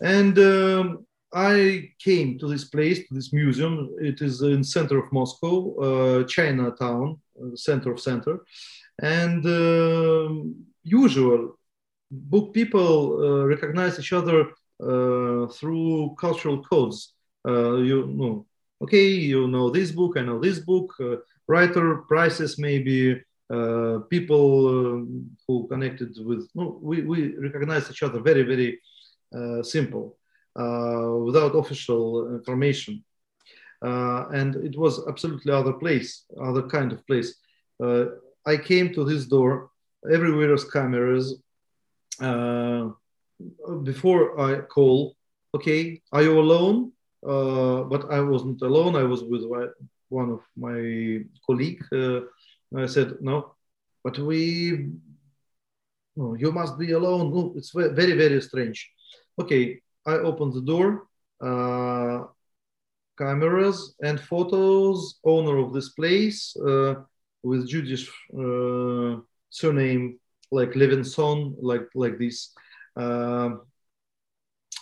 [0.00, 3.94] And um, I came to this place, to this museum.
[4.00, 8.44] It is in center of Moscow, uh, Chinatown, uh, center of center,
[9.02, 10.28] and uh,
[10.84, 11.58] usual
[12.10, 14.46] book people uh, recognize each other
[14.80, 17.14] through cultural codes.
[17.46, 18.46] Uh you know,
[18.82, 21.16] okay, you know this book, I know this book, uh,
[21.46, 25.04] writer, prices, maybe uh, people uh,
[25.46, 28.78] who connected with, no, we, we recognize each other very, very
[29.34, 30.18] uh, simple,
[30.54, 33.02] uh, without official information.
[33.80, 37.34] Uh, and it was absolutely other place, other kind of place.
[37.82, 38.06] Uh
[38.46, 39.70] i came to this door,
[40.10, 41.26] everywhere is cameras.
[43.82, 45.16] Before I call,
[45.54, 46.92] okay, are you alone?
[47.26, 48.96] Uh, but I wasn't alone.
[48.96, 49.42] I was with
[50.08, 51.82] one of my colleague.
[51.92, 52.20] Uh,
[52.76, 53.54] I said, no,
[54.04, 54.90] but we,
[56.16, 57.32] no, you must be alone.
[57.32, 58.90] No, it's very, very strange.
[59.38, 61.06] Okay, I opened the door.
[61.40, 62.24] Uh,
[63.16, 65.18] cameras and photos.
[65.24, 66.94] Owner of this place uh,
[67.42, 69.20] with Jewish uh,
[69.50, 70.18] surname
[70.50, 72.54] like Levinson, like like this,
[72.98, 73.50] uh,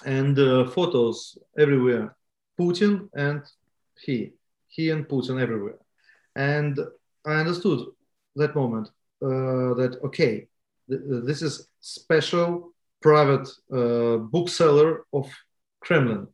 [0.04, 0.36] and
[0.72, 2.16] photos everywhere
[2.58, 3.42] Putin and
[4.00, 4.32] he,
[4.68, 5.78] he and Putin everywhere.
[6.34, 6.78] And
[7.24, 7.86] I understood
[8.36, 8.88] that moment
[9.22, 10.48] uh, that, okay,
[10.88, 15.30] th- this is special private uh, bookseller of
[15.80, 16.28] Kremlin.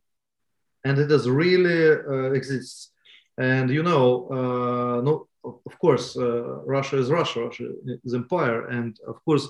[0.85, 2.91] And it does really uh, exists.
[3.37, 7.69] And you know, uh, no, of course, uh, Russia is Russia, Russia
[8.03, 8.67] is empire.
[8.67, 9.49] And of course, uh,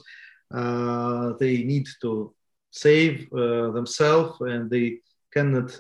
[0.54, 2.34] they need to
[2.72, 5.00] save themselves and they
[5.34, 5.72] cannot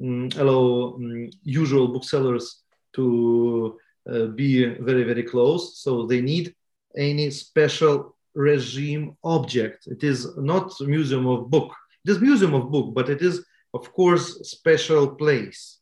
[0.00, 2.62] um, allow um, usual booksellers
[2.94, 3.78] to
[4.10, 5.78] uh, be very, very close.
[5.78, 6.54] So they need
[6.96, 9.86] any special regime object.
[9.86, 11.72] It is not museum of book.
[12.04, 15.78] It is museum of book, but it is, of course, special place.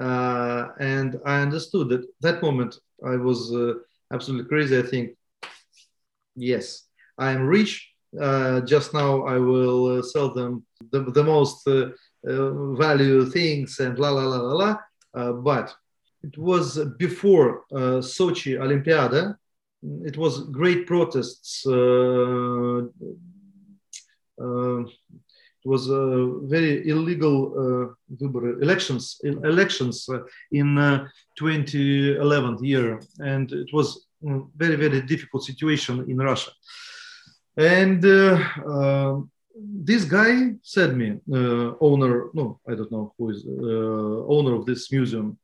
[0.00, 3.74] Uh, and I understood that that moment I was uh,
[4.12, 4.78] absolutely crazy.
[4.78, 5.16] I think,
[6.34, 6.88] yes,
[7.20, 7.88] I am rich.
[8.20, 11.90] Uh, just now I will uh, sell them the, the most uh,
[12.26, 14.76] uh, value things and la la la la la.
[15.14, 15.74] Uh, but
[16.22, 19.36] it was before uh, Sochi Olympiada.
[20.04, 21.64] It was great protests.
[21.66, 22.82] Uh,
[24.40, 24.90] um,
[25.62, 25.86] it was
[26.48, 27.94] very illegal
[28.62, 30.08] elections elections
[30.52, 30.74] in
[31.38, 36.50] 2011 year, and it was mm, very very difficult situation in Russia.
[37.56, 39.20] And uh,
[39.54, 44.66] this guy said me, uh, owner, no, I don't know who is uh, owner of
[44.66, 45.38] this museum.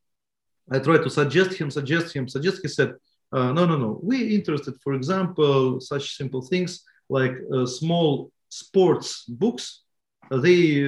[0.71, 2.63] I tried to suggest him, suggest him, suggest.
[2.63, 2.95] He said,
[3.33, 4.01] no, no, no.
[4.03, 7.35] We interested, for example, such simple things like
[7.67, 9.83] small sports books.
[10.31, 10.83] They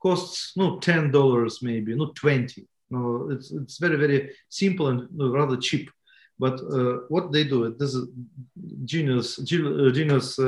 [0.00, 2.66] costs no ten dollars maybe, not twenty.
[2.90, 5.90] No, it's it's very very simple and rather cheap.
[6.38, 6.60] But
[7.08, 8.08] what they do, this is
[8.84, 10.38] genius, genius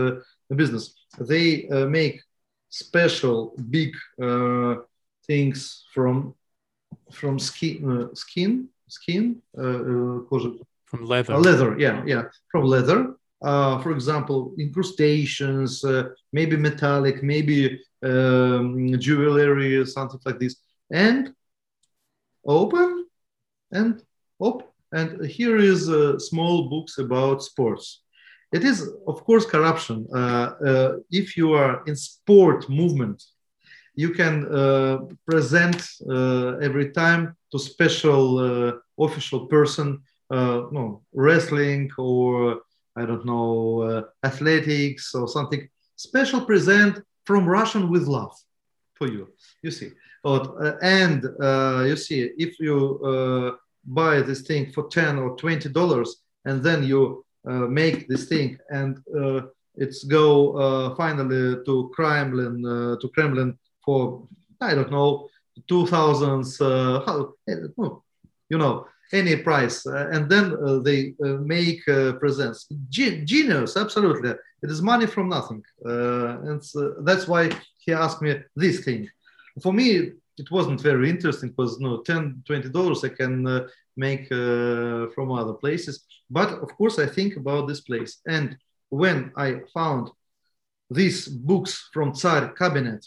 [0.55, 0.95] business.
[1.19, 2.23] They uh, make
[2.69, 4.77] special big uh,
[5.27, 6.35] things from
[7.13, 10.21] from skin, uh, skin skin, uh,
[10.87, 11.35] from leather.
[11.35, 13.15] Uh, leather, yeah, yeah, from leather.
[13.41, 20.57] Uh, for example, incrustations, uh, maybe metallic, maybe um, jewelry, something like this.
[20.91, 21.33] And
[22.45, 23.07] open
[23.71, 24.03] and
[24.39, 24.68] op.
[24.93, 28.03] And here is uh, small books about sports.
[28.53, 30.07] It is, of course, corruption.
[30.15, 33.23] Uh, uh, if you are in sport movement,
[33.95, 34.47] you can
[35.27, 35.83] present
[36.63, 42.61] every time to special official person uh, no wrestling or
[42.97, 45.67] I don't know uh, athletics or something
[45.97, 48.35] special present from Russian with love
[48.95, 49.29] for you.
[49.63, 51.23] You see, but, uh, and
[51.89, 53.57] you see if you
[53.95, 56.11] buy this thing for ten or twenty dollars
[56.45, 58.99] and then you make this thing and
[59.79, 64.27] it's go uh, finally to Kremlin uh, to Kremlin for
[64.61, 65.29] I don't know
[65.71, 67.35] 2000s uh, how,
[68.51, 69.87] you know any price.
[69.87, 71.83] Uh, and then uh, they uh, make
[72.21, 72.67] presents.
[72.91, 74.31] Ge- genius absolutely.
[74.63, 75.63] It is money from nothing.
[75.85, 76.63] And
[77.01, 79.09] that's why he asked me this thing.
[79.63, 83.67] For me it wasn't very interesting because no 10 20 dollars i can uh,
[83.97, 86.05] make uh, from other places.
[86.31, 88.21] But of course i think about this place.
[88.27, 88.57] And
[88.91, 90.11] when i found
[90.91, 93.05] these books from tsar cabinet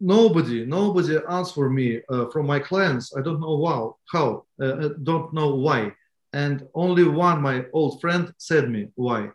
[0.00, 3.16] nobody nobody answer me uh, from my clients.
[3.16, 5.92] I don't know wow how uh, uh, don't know why.
[6.32, 9.30] And only one my old friend said me why.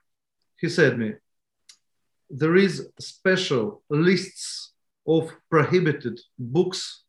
[0.59, 1.13] He said me
[2.29, 4.73] there is special lists
[5.07, 7.03] of prohibited books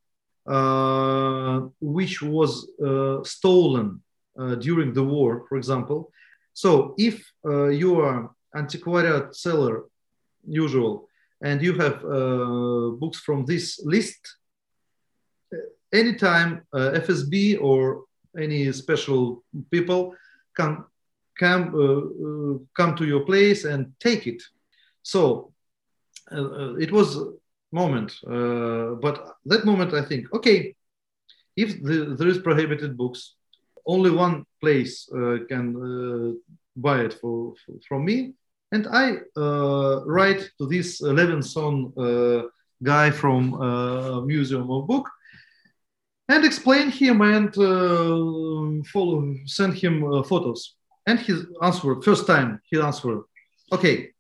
[1.81, 2.51] which was
[2.85, 4.03] uh, stolen
[4.39, 6.13] uh, during the war for example
[6.53, 7.33] so if
[7.81, 9.85] you are antiquariat seller
[10.47, 11.09] usual
[11.43, 14.37] and you have uh, books from this list,
[15.93, 18.05] anytime uh, FSB or
[18.39, 20.15] any special people
[20.57, 20.85] can
[21.39, 24.43] come uh, come to your place and take it.
[25.03, 25.53] So
[26.31, 27.19] it was
[27.73, 30.75] moment, but that moment I think, okay,
[31.57, 33.35] if the, there is prohibited books,
[33.87, 36.33] only one place uh, can uh,
[36.77, 38.35] buy it for, for, from me
[38.73, 42.49] and I uh, write to this Levinson uh,
[42.83, 45.09] guy from uh, Museum of Book
[46.29, 50.77] and explain him and uh, follow, send him uh, photos.
[51.07, 53.23] And he answered, first time he answered,
[53.73, 54.11] okay,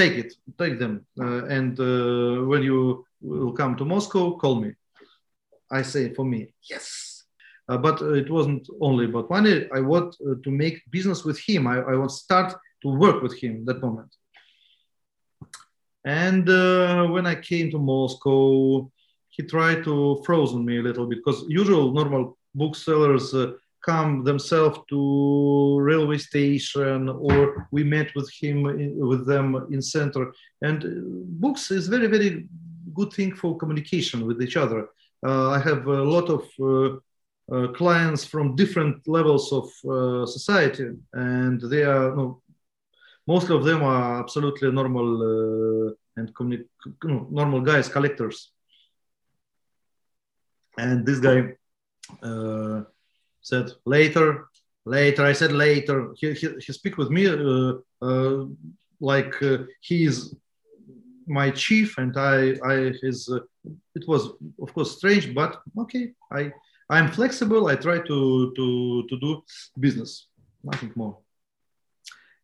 [0.00, 0.94] take it, take them.
[1.20, 1.78] Uh, and
[2.50, 4.70] when you will come to Moscow, call me.
[5.70, 6.40] I say for me,
[6.72, 7.24] yes.
[7.66, 9.68] but it wasn't only about money.
[9.78, 11.66] I want to make business with him.
[11.66, 12.50] I, I want start
[12.82, 14.12] to work with him that moment.
[16.04, 18.90] And uh, when I came to Moscow,
[19.28, 23.52] he tried to frozen me a little bit because usual normal booksellers uh,
[23.84, 28.62] come themselves to railway station or we met with him
[28.98, 30.88] with them in center and uh,
[31.44, 32.46] books is very very
[32.94, 34.88] good thing for communication with each other
[35.26, 36.96] uh, i have a lot of uh,
[37.52, 42.42] uh, clients from different levels of uh, society and they are you know,
[43.26, 45.08] most of them are absolutely normal
[45.88, 46.32] uh, and
[47.30, 48.50] normal guys, collectors.
[50.78, 51.54] And this guy
[53.42, 54.48] said later,
[54.84, 55.24] later.
[55.24, 56.12] I said later.
[56.16, 58.46] He he, he speak with me uh, uh
[59.00, 60.34] like uh, he is
[61.26, 63.28] my chief, and I I his.
[63.28, 63.40] Uh,
[63.94, 64.22] it was
[64.60, 66.12] of course strange, but okay.
[66.32, 66.52] I
[66.88, 67.66] I'm flexible.
[67.66, 69.42] I try to to to do
[69.78, 70.28] business,
[70.62, 71.18] nothing more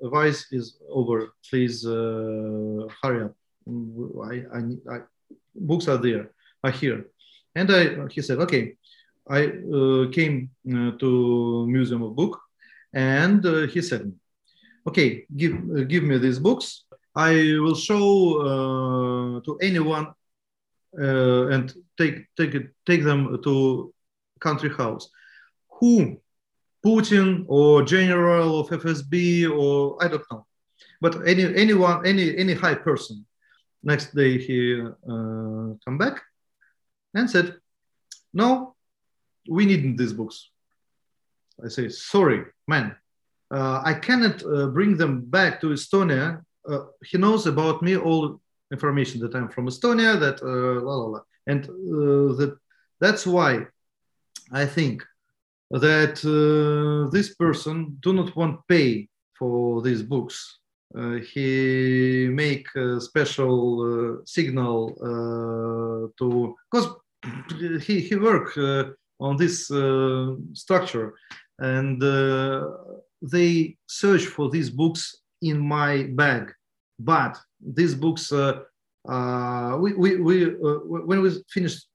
[0.00, 1.34] visa is over.
[1.48, 3.34] Please uh, hurry up.
[3.68, 4.60] I, I,
[4.90, 5.00] I,
[5.54, 6.30] books are there,
[6.64, 7.06] are here.
[7.54, 8.76] And I, he said, okay,
[9.28, 12.40] I uh, came uh, to Museum of Book
[12.94, 14.12] and uh, he said,
[14.86, 16.84] okay, give, uh, give me these books.
[17.14, 18.04] I will show
[18.40, 20.06] uh, to anyone
[20.98, 23.92] uh, and take, take, it, take them to
[24.40, 25.08] country house.
[25.80, 26.20] Who?
[26.84, 30.46] Putin or general of FSB or I don't know.
[31.00, 33.24] But any, anyone, any, any high person
[33.82, 36.22] Next day he uh, come back
[37.14, 37.56] and said,
[38.32, 38.76] no,
[39.48, 40.50] we need these books.
[41.62, 42.94] I say, sorry, man,
[43.52, 46.42] I cannot uh, bring them back to Estonia.
[46.66, 48.40] Uh, he knows about me all
[48.72, 52.56] information that I'm from Estonia, that uh, la la la, and uh, that
[53.00, 53.66] that's why
[54.52, 55.04] I think
[55.70, 60.58] that uh, this person do not want pay for these books.
[60.94, 66.88] Uh, he make a special uh, signal uh, to because
[67.86, 68.84] he he work uh,
[69.20, 71.14] on this uh, structure.
[71.58, 72.02] And
[73.22, 76.52] they search for these books in my bag.
[76.98, 78.32] But these books
[79.08, 80.44] Uh, we we, we
[81.06, 81.88] when we finished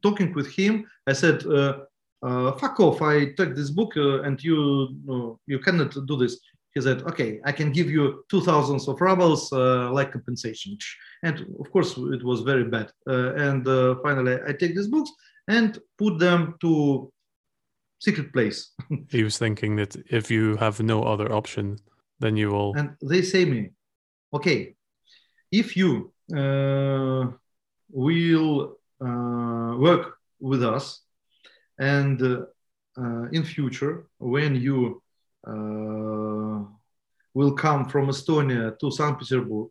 [0.00, 4.94] talking with him i said uh, fuck off i take this book uh, and you
[5.10, 6.38] uh, you cannot do this.
[6.74, 10.78] He said okay i can give you two thousands of rubles uh, like compensation
[11.24, 12.92] and of course it was very bad.
[13.08, 15.10] Uh, and uh, finally i take these books
[15.48, 17.10] and put them to
[18.04, 18.58] secret place
[19.16, 21.78] he was thinking that if you have no other option
[22.20, 23.70] then you will and they say me
[24.32, 24.74] okay
[25.50, 26.12] if you
[27.90, 28.76] will
[29.86, 30.04] work
[30.40, 31.00] with us
[31.78, 32.44] and uh,
[33.00, 35.02] uh, in future when you
[35.46, 36.58] uh,
[37.34, 39.68] will come from estonia to st petersburg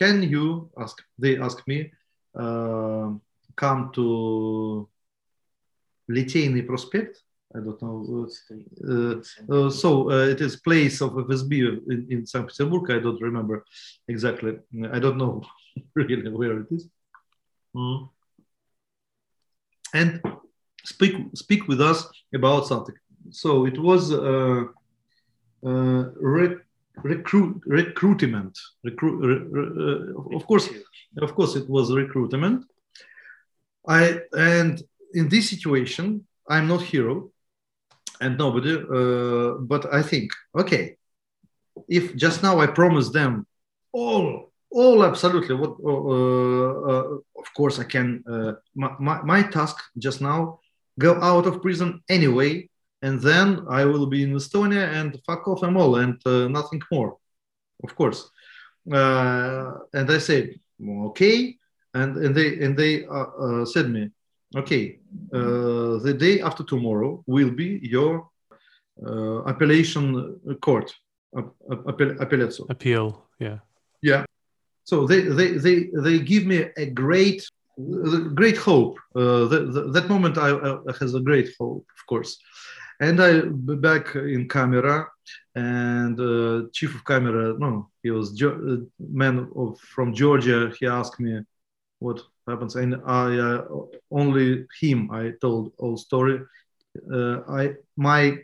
[0.00, 1.90] can you ask they ask me
[3.56, 4.88] come to
[6.10, 7.22] Liteyny Prospect.
[7.56, 8.28] I don't know.
[8.88, 11.52] Uh, uh, so uh, it is place of FSB
[11.88, 12.46] in, in St.
[12.48, 12.90] Petersburg.
[12.90, 13.64] I don't remember
[14.08, 14.58] exactly.
[14.92, 15.42] I don't know
[15.94, 16.88] really where it is.
[17.76, 18.08] Mm.
[19.94, 20.20] And
[20.84, 22.96] speak speak with us about something.
[23.30, 24.64] So it was uh,
[25.64, 26.58] uh, rec
[27.02, 28.58] recruit recruitment.
[28.82, 30.68] Recruit, uh, of course,
[31.18, 32.64] of course, it was recruitment.
[33.86, 34.82] I and
[35.12, 37.30] in this situation, I'm not hero,
[38.20, 38.74] and nobody.
[38.76, 40.96] Uh, but I think okay,
[41.88, 43.46] if just now I promised them
[43.92, 49.76] all all absolutely what uh, uh, of course i can uh, my, my, my, task
[49.98, 50.58] just now
[50.98, 52.68] go out of prison anyway,
[53.02, 56.82] and then I will be in Estonia and fuck off them all and uh, nothing
[56.90, 57.16] more,
[57.82, 58.30] of course.
[58.90, 61.56] Uh, and I said, okay,
[61.94, 64.10] and and they and they uh, uh said me,
[64.56, 64.98] okay,
[65.32, 68.28] uh, the day after tomorrow will be your
[69.06, 70.94] uh, appellation court,
[71.36, 72.50] appel, appeal,
[73.38, 73.58] yeah,
[74.02, 74.24] yeah.
[74.84, 77.44] So they they they they give me a great
[78.34, 78.98] great hope.
[79.14, 82.38] Uh, the, the, that moment I, I, has a great hope, of course.
[83.00, 85.08] And I be back in camera,
[85.56, 90.72] and uh, chief of camera, no, he was jo- uh, man of, from Georgia.
[90.78, 91.40] He asked me
[91.98, 93.64] what happens, and I uh,
[94.10, 96.40] only him I told all story.
[97.12, 98.38] Uh, I my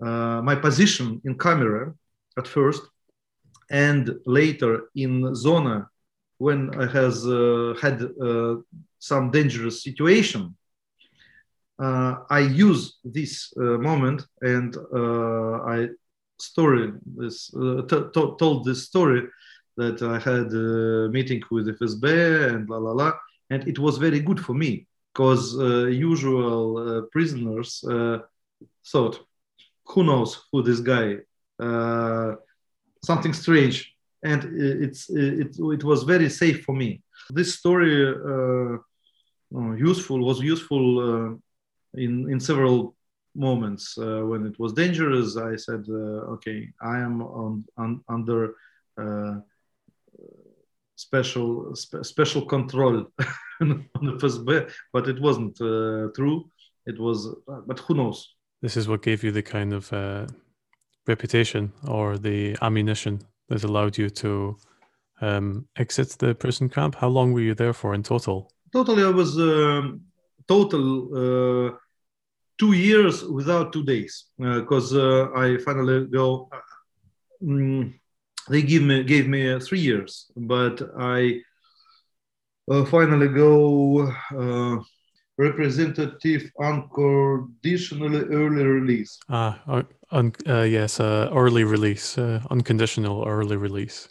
[0.00, 1.94] uh, my position in camera
[2.38, 2.82] at first,
[3.70, 5.88] and later in zona
[6.38, 8.56] when I has uh, had uh,
[8.98, 10.56] some dangerous situation,
[11.78, 14.76] uh, I use this moment and
[15.76, 15.88] I
[16.38, 17.50] story this
[18.40, 19.22] told this story
[19.76, 22.04] that I had a meeting with FSB
[22.54, 23.12] and la la la,
[23.50, 28.18] and it was very good for me because uh, usual uh, prisoners uh,
[28.86, 29.24] thought,
[29.86, 31.18] who knows who this guy,
[33.02, 33.94] something strange
[34.24, 37.02] and it's it, it was very safe for me.
[37.30, 38.78] This story uh,
[39.56, 41.30] uh, useful was useful uh,
[41.94, 42.96] in in several
[43.36, 45.36] moments uh, when it was dangerous.
[45.36, 48.54] I said, uh, okay, I am on, on under
[48.96, 49.36] uh,
[50.96, 53.06] special spe special control
[53.60, 54.44] on the first
[54.92, 55.56] but it wasn't
[56.14, 56.50] true.
[56.86, 57.34] It was,
[57.66, 58.34] but who knows?
[58.60, 59.90] This is what gave you the kind of
[61.06, 64.56] reputation or the ammunition that allowed you to
[65.20, 66.94] um, exit the prison camp.
[66.96, 68.50] How long were you there for in total?
[68.72, 70.02] Totally, I was um,
[70.48, 71.76] total uh,
[72.58, 76.48] two years without two days because uh, uh, I finally go.
[77.42, 77.94] Um,
[78.48, 81.40] they give me gave me three years, but I
[82.70, 84.82] uh, finally go uh,
[85.38, 89.18] representative unconditionally early release.
[89.28, 94.08] Ah, uh, un- uh, yes, uh, early release, uh, unconditional early release.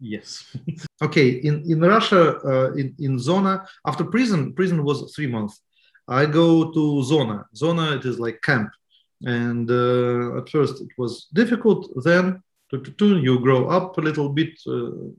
[0.00, 0.44] Yes.
[1.02, 1.28] okay.
[1.28, 5.60] In in Russia, uh, in in Zona, after prison, prison was three months.
[6.08, 7.46] I go to Zona.
[7.54, 8.70] Zona, it is like camp,
[9.24, 11.90] and uh, at first it was difficult.
[12.02, 12.42] Then
[12.72, 14.58] you grow up a little bit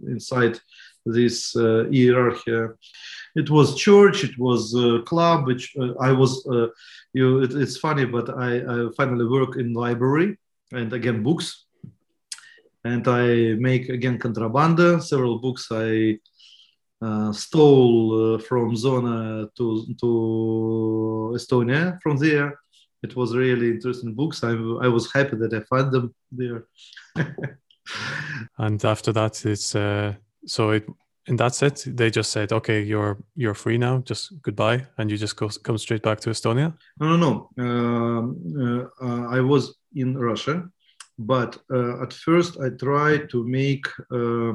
[0.07, 0.59] inside
[1.05, 2.67] this hierarchy
[3.35, 6.67] it was church it was a club which uh, i was uh,
[7.13, 10.38] you it, it's funny but I, I, finally work in library
[10.71, 11.65] and again books
[12.84, 15.01] and I make again contrabanda.
[15.01, 16.19] Several books I
[17.01, 22.59] uh, stole uh, from Zona to to Estonia from there.
[23.01, 24.43] It was really interesting books.
[24.43, 26.65] I, I was happy that I found them there.
[28.57, 30.14] and after that, it's uh,
[30.45, 30.88] so it
[31.27, 31.84] and that's it.
[31.85, 33.99] They just said, "Okay, you're you're free now.
[33.99, 36.73] Just goodbye," and you just go come straight back to Estonia.
[36.99, 37.64] No, no, no.
[37.64, 40.69] Um, uh, uh, I was in Russia,
[41.18, 44.53] but uh, at first I tried to make uh,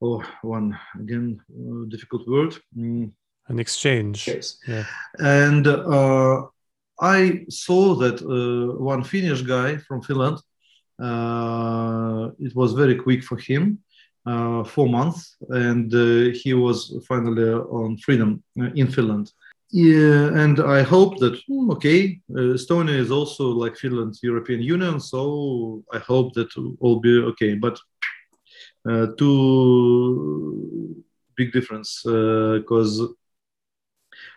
[0.00, 2.56] oh one again uh, difficult word.
[2.76, 3.10] Mm.
[3.48, 4.26] An exchange.
[4.26, 4.58] Yes.
[4.66, 4.84] Yeah.
[5.18, 6.46] And uh,
[6.98, 8.22] I saw that
[8.78, 10.38] one Finnish guy from Finland.
[10.98, 13.78] It was very quick for him
[14.26, 19.32] uh, four months, and uh, he was finally on freedom uh, in Finland.
[19.70, 25.82] Yeah, and I hope that hmm, okay, Estonia is also like Finland, European Union, so
[25.92, 26.48] I hope that
[26.80, 27.54] will be okay.
[27.54, 27.78] But
[28.88, 31.04] uh, two
[31.36, 33.08] big difference because uh,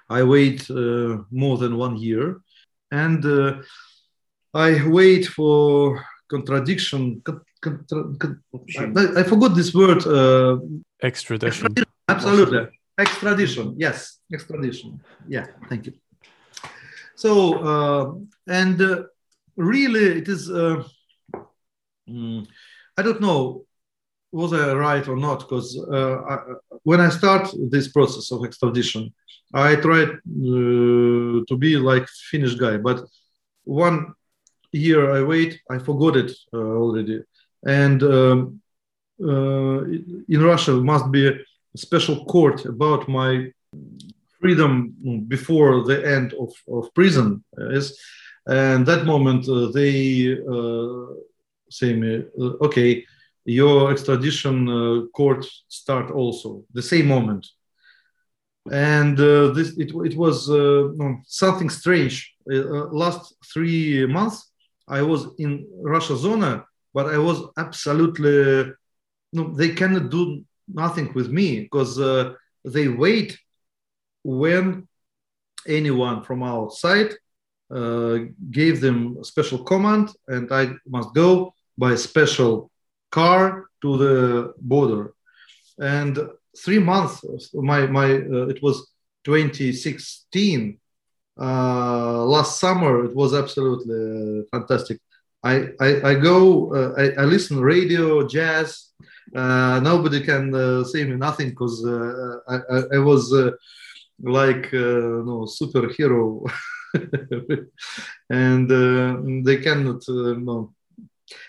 [0.10, 2.42] I wait uh, more than one year,
[2.92, 3.24] and
[4.54, 7.22] I wait for contradiction
[7.66, 10.06] I, I, forgot this word.
[10.06, 10.60] Uh,
[11.02, 11.48] extradition.
[11.48, 11.86] extradition.
[12.08, 12.68] Absolutely.
[12.98, 13.76] Extradition.
[13.78, 14.20] Yes.
[14.32, 15.00] Extradition.
[15.28, 15.46] Yeah.
[15.70, 15.94] Thank you.
[17.16, 18.14] So, uh,
[18.48, 19.04] and uh,
[19.56, 20.84] really, it is, uh,
[22.08, 22.48] mm,
[22.98, 23.66] I don't know,
[24.32, 25.40] was I right or not?
[25.40, 26.38] Because uh,
[26.84, 29.14] when I start this process of extradition,
[29.54, 33.04] I tried uh, to be like Finnish guy, but
[33.64, 34.14] one
[34.72, 37.24] year I wait, I forgot it uh, already.
[37.66, 38.62] And um,
[39.22, 41.34] uh, in Russia must be a
[41.76, 43.52] special court about my
[44.40, 44.96] freedom
[45.28, 48.00] before the end of, of prison is.
[48.46, 51.14] And that moment uh, they uh,
[51.70, 53.04] say me uh, okay
[53.46, 57.48] your extradition uh, court start also the same moment.
[58.72, 60.48] And uh, this it, it was
[61.26, 62.36] something strange.
[62.46, 64.52] Last three months
[64.88, 66.66] i was in russia zona
[66.98, 68.74] but I was absolutely
[69.32, 72.34] no, they cannot do nothing with me because uh,
[72.66, 73.38] they wait
[74.24, 74.88] when
[75.68, 77.12] anyone from outside
[77.70, 78.18] uh,
[78.50, 82.72] gave them a special command and I must go by special
[83.12, 83.42] car
[83.84, 85.14] to the border.
[85.78, 86.18] And
[86.64, 87.24] three months,
[87.54, 88.92] my, my uh, it was
[89.26, 90.80] 2016,
[91.40, 95.00] uh, last summer, it was absolutely fantastic.
[95.44, 98.92] I, I, I go, uh, I, I, listen radio, jazz.
[99.36, 103.52] Uh, nobody can uh, say me nothing because uh, I, I, I, was uh,
[104.22, 106.50] like uh, no superhero,
[108.30, 110.74] and they cannot no.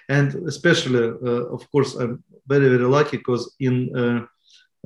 [0.08, 1.04] And especially,
[1.54, 4.26] of course, I'm very very lucky because in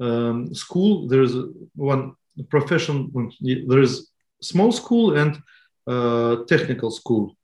[0.00, 1.34] um, school there is
[1.74, 2.14] one
[2.50, 3.10] profession.
[3.40, 4.11] There is
[4.42, 5.38] small school and
[6.48, 7.36] technical school.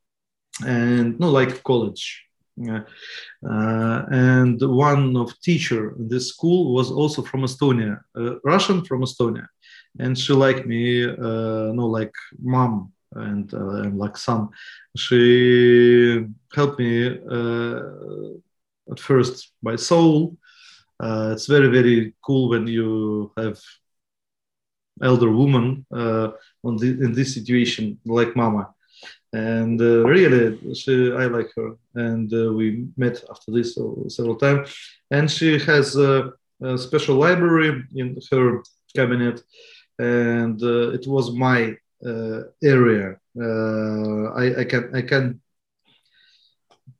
[0.65, 2.29] And no like college.
[2.67, 9.01] Uh, and one of teacher in this school was also from estonia uh, russian from
[9.01, 9.47] estonia.
[9.97, 14.49] And she liked me uh, no like mom and, uh, and like son.
[14.97, 17.79] She helped me uh,
[18.91, 20.37] at first by soul.
[20.99, 23.57] Uh, it's very very cool when you have
[25.01, 28.73] elder woman on the, in this situation like mama.
[29.31, 31.77] And uh, really she, i like her.
[31.95, 33.77] And uh, we met after this
[34.07, 34.75] several times
[35.11, 38.63] and she has a, a special library in her
[38.95, 39.43] cabinet.
[39.99, 43.17] And uh, it was my uh, area.
[43.39, 45.39] Uh, I, I, can i can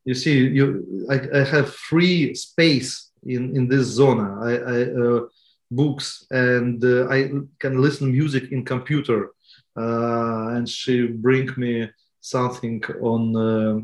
[0.05, 5.21] you see you i, I have free space in in this zone i, I uh,
[5.71, 7.29] books and uh, I
[7.59, 9.31] can listen music in computer.
[9.77, 11.89] Uh, and she bring me
[12.21, 13.79] something on uh,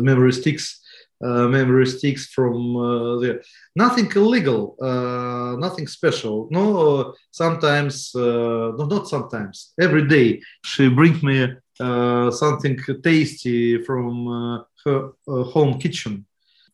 [0.00, 0.80] memory sticks,
[1.24, 3.42] uh, memory sticks from uh, there.
[3.74, 6.48] Nothing illegal, uh, nothing special.
[6.50, 9.72] No, uh, sometimes, uh, no, not sometimes.
[9.80, 16.26] Every day she bring me something tasty from her home kitchen.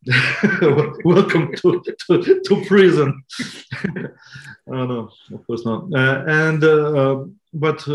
[1.05, 3.23] Welcome to, to, to prison.
[4.69, 5.93] oh, no, of course not.
[5.93, 6.61] and
[7.53, 7.87] but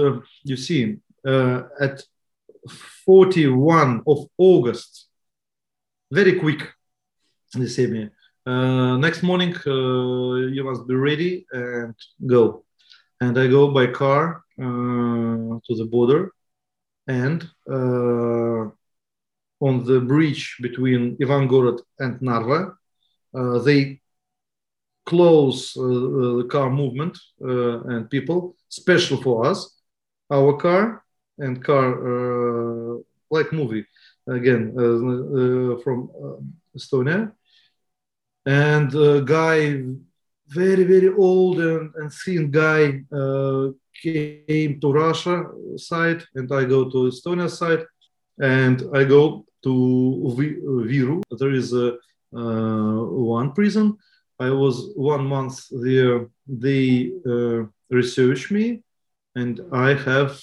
[0.44, 2.04] you see, uh, at
[3.06, 5.08] 41 of August,
[6.12, 6.68] very quick,
[7.56, 8.10] they say me,
[8.46, 12.64] uh, next morning uh, you must be ready and go.
[13.20, 16.34] And I go by car uh, to the border
[17.08, 18.72] and uh,
[19.62, 22.74] on the bridge between Ivangorod and Narva.
[23.34, 24.02] Uh, they
[25.06, 25.82] close uh,
[26.40, 29.60] the car movement uh, and people, special for us.
[30.30, 31.04] Our car
[31.38, 32.98] and car uh,
[33.30, 33.86] like movie
[34.28, 34.74] again
[35.84, 36.10] from
[36.78, 37.32] Estonia,
[38.46, 39.84] and a guy
[40.48, 43.70] very very old and, and thin guy uh,
[44.02, 45.46] came to Russia
[45.78, 47.86] side and I go to Estonia side
[48.40, 50.36] and I go to
[50.90, 51.22] Viru.
[51.40, 51.98] There is a
[52.34, 53.04] uh,
[53.38, 53.98] one prison.
[54.40, 56.28] I was one month there.
[56.48, 58.84] They uh, research me,
[59.36, 60.42] and I have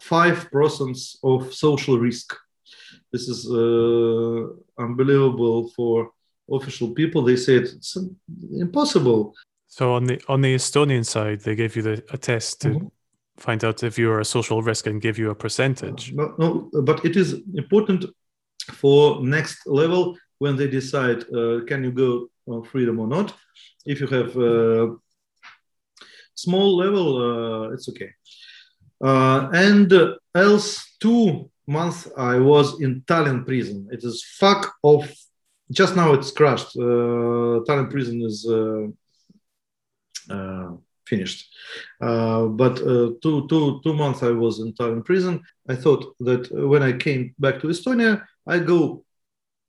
[0.00, 2.36] five percent of social risk.
[3.12, 4.48] This is uh,
[4.78, 6.10] unbelievable for
[6.50, 7.22] official people.
[7.22, 7.96] They said it's
[8.52, 9.34] impossible.
[9.68, 12.86] So on the on the Estonian side, they gave you the, a test to mm-hmm.
[13.36, 16.12] find out if you are a social risk and give you a percentage.
[16.12, 18.04] No, no, but it is important
[18.72, 23.34] for next level when they decide uh, can you go on freedom or not.
[23.84, 24.94] If you have a
[26.34, 28.10] small level, uh, it's okay.
[29.02, 29.92] Uh, and
[30.34, 33.88] else two months I was in Tallinn prison.
[33.90, 35.10] It is fuck off
[35.70, 36.76] just now it's crashed.
[36.76, 38.86] Uh, Tallinn prison is uh,
[40.32, 40.76] uh,
[41.06, 41.54] finished.
[42.00, 45.42] Uh, but uh, two, two, two months I was in Tallinn prison.
[45.68, 49.04] I thought that when I came back to Estonia, I go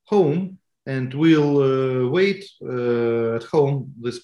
[0.05, 4.21] home and we'll uh, wait at home this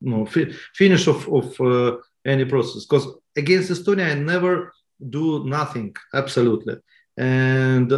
[0.00, 2.84] you know, fi- finish of, of any process.
[2.84, 3.06] Because
[3.36, 4.72] against Estonia, I never
[5.08, 6.76] do nothing, absolutely.
[7.16, 7.92] And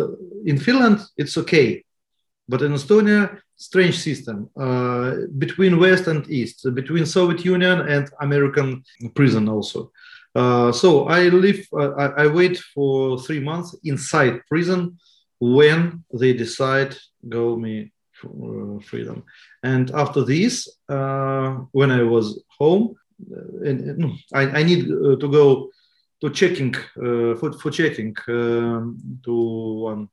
[0.44, 1.84] in Finland, it's okay
[2.48, 8.82] but in Estonia, strange system uh, between West and East, between Soviet Union and American
[9.14, 9.92] prison also.
[10.34, 14.98] Uh, so I live, uh, I, I, wait for three months inside prison
[15.38, 16.96] when they decide
[17.28, 17.92] go me
[18.24, 19.24] uh, freedom.
[19.62, 22.94] And after this, uh, when I was home,
[23.30, 25.70] uh, and, I, I, need to go
[26.22, 29.34] to checking for, for checking um, to
[29.90, 30.08] one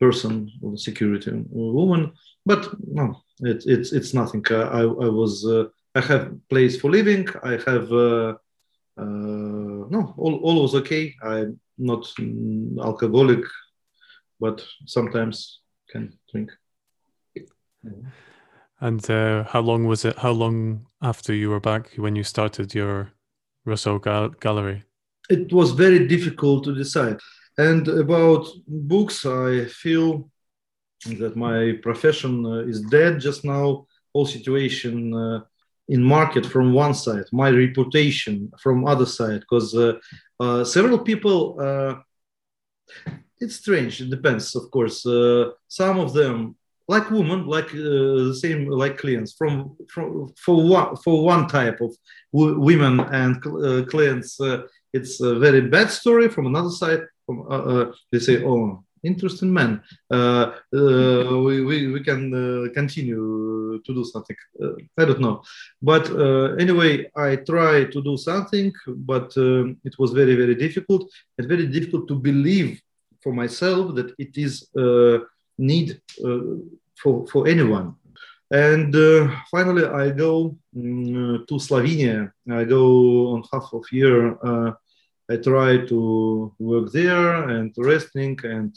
[0.00, 2.12] person, or security woman.
[2.46, 4.44] But no, it, it's it's nothing.
[4.50, 5.64] Uh, I I was uh,
[5.94, 7.28] I have place for living.
[7.44, 8.34] I have uh,
[8.96, 11.14] uh no all all was okay.
[11.22, 13.44] I'm not mm, alcoholic,
[14.40, 15.60] but sometimes
[15.90, 16.50] can drink.
[18.80, 20.18] And uh, how long was it?
[20.18, 23.12] How long after you were back when you started your
[23.66, 24.84] Rousseau gal- gallery?
[25.28, 27.20] It was very difficult to decide.
[27.58, 30.30] And about books, I feel
[31.18, 33.86] that my profession uh, is dead just now.
[34.14, 35.40] Whole situation uh,
[35.88, 39.94] in market from one side, my reputation from other side, because uh,
[40.38, 41.56] uh, several people.
[41.60, 41.94] Uh,
[43.40, 44.00] it's strange.
[44.00, 45.06] It depends, of course.
[45.06, 46.56] Uh, some of them,
[46.88, 51.94] like women, like the same, like clients, from from for one for one type of
[52.32, 53.40] women and
[53.88, 54.38] clients,
[54.92, 56.28] it's a very bad story.
[56.28, 57.02] From another side,
[57.38, 59.82] uh, uh, they say, oh, interesting man.
[60.10, 64.36] Uh, uh, we, we, we can uh, continue to do something.
[64.62, 65.42] Uh, I don't know.
[65.80, 66.10] But
[66.60, 71.66] anyway, I try to do something, but um, it was very, very difficult and very
[71.66, 72.80] difficult to believe
[73.22, 75.20] for myself that it is a
[75.58, 76.00] need
[76.96, 77.94] for, for anyone.
[78.52, 78.92] And
[79.50, 82.32] finally, I go um, to Slovenia.
[82.50, 84.36] I go on half of year
[85.30, 88.76] I try to work there and resting and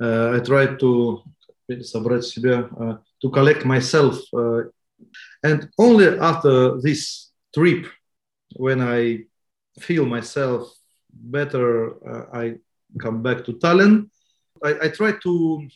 [0.00, 1.22] uh, I try to
[1.70, 4.18] uh, to collect myself.
[4.32, 4.62] Uh,
[5.42, 7.86] and only after this trip,
[8.56, 9.24] when I
[9.80, 10.70] feel myself
[11.10, 12.56] better, uh, I
[12.98, 14.10] come back to Tallinn.
[14.62, 15.68] I, I try to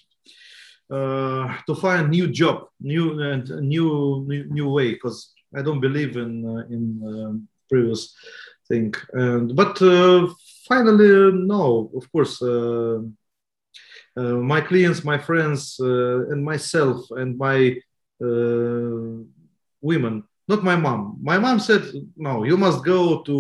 [0.90, 6.16] uh, to find new job, new and new new, new way because I don't believe
[6.16, 8.14] in uh, in um, previous
[8.70, 8.90] think.
[9.12, 10.28] And but uh,
[10.68, 11.90] finally, no.
[11.94, 13.00] Of course, uh,
[14.16, 17.76] uh, my clients, my friends, and myself, and my
[19.82, 21.00] women not my mom.
[21.22, 21.82] My mom said,
[22.16, 23.36] "No, you must go to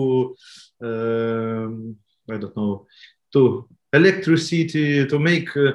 [0.88, 1.96] um,
[2.32, 2.86] I don't know
[3.32, 5.48] to electricity to make.
[5.56, 5.72] Uh,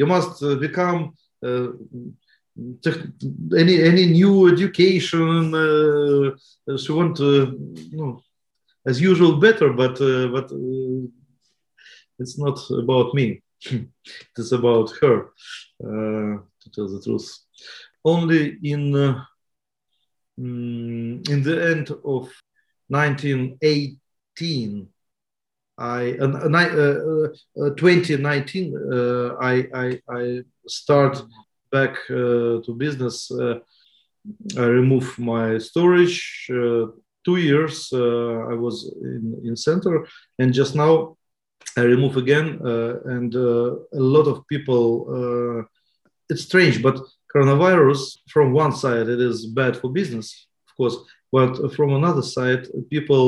[0.00, 1.00] you must uh, become
[1.46, 1.68] uh,
[3.62, 5.32] any any new education.
[6.82, 7.28] she want to
[7.92, 8.12] you know,
[8.88, 11.06] as usual better, but uh, but uh,
[12.18, 13.42] it's not about me.
[14.38, 15.32] it's about her.
[15.82, 17.38] Uh, to tell the truth,
[18.04, 18.92] only in
[20.38, 22.30] mm, in the end of
[22.88, 24.88] 1918
[25.78, 31.22] I uh, uh, 2019 uh, I, I, I start
[31.70, 33.30] back uh, to business.
[33.30, 33.60] Uh,
[34.58, 36.50] I remove my storage.
[37.28, 37.74] Two years
[38.52, 39.94] I was in, in center,
[40.38, 40.92] and just now
[41.76, 42.48] I remove again.
[43.14, 44.86] and a lot of people.
[46.30, 46.96] it's strange, but
[47.34, 48.02] coronavirus
[48.32, 50.28] from one side it is bad for business,
[50.66, 50.96] of course,
[51.36, 52.62] but from another side,
[52.96, 53.26] people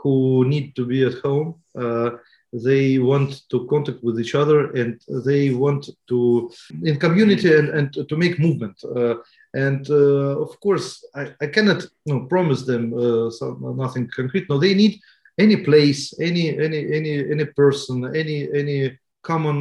[0.00, 1.48] who need to be at home.
[1.84, 2.10] Uh,
[2.52, 6.50] they want to contact with each other and they want to
[6.84, 9.16] in community and, and to make movement uh,
[9.64, 14.46] and uh, of course i, I cannot you know, promise them uh, some, nothing concrete.
[14.48, 14.94] No they need
[15.38, 18.78] any place any any any any person any any
[19.22, 19.58] common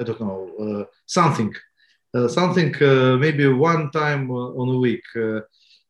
[0.00, 1.52] i don't know uh, something.
[2.28, 2.72] Something
[3.20, 5.04] maybe one time on a week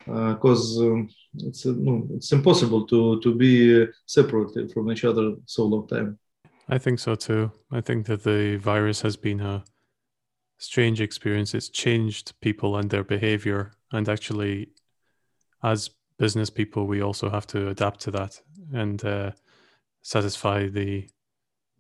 [0.07, 1.09] because um,
[1.39, 6.19] it's no, it's impossible to to be separated from each other so long time.
[6.69, 7.53] I think so too.
[7.71, 9.63] I think that the virus has been a
[10.59, 11.55] strange experience.
[11.55, 13.73] It's changed people and their behavior.
[13.93, 14.71] And actually,
[15.63, 18.41] as business people, we also have to adapt to that
[18.73, 19.33] and uh,
[20.03, 21.09] satisfy the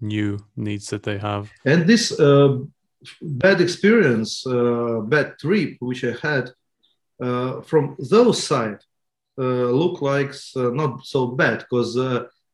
[0.00, 1.50] new needs that they have.
[1.64, 2.58] And this uh,
[3.22, 6.50] bad experience, uh, bad trip, which I had
[7.22, 8.78] uh, from those side,
[9.38, 11.96] uh, look like uh, not so bad because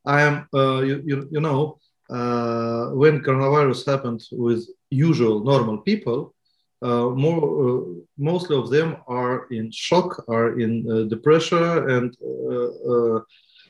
[0.04, 1.78] I am, you, you, you know,
[2.10, 6.34] uh, when coronavirus happened with usual normal people,
[6.82, 7.80] uh, more uh,
[8.18, 13.20] mostly of them are in shock, are in uh, depression, and uh, uh,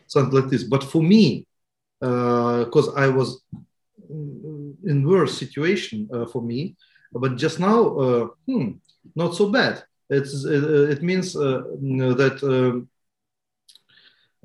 [0.07, 0.65] something like this.
[0.65, 1.47] But for me,
[2.01, 3.43] because I was
[4.09, 6.75] in worse situation for me,
[7.13, 8.71] but just now, hmm,
[9.15, 9.85] not so bad.
[10.11, 12.87] It's it means that.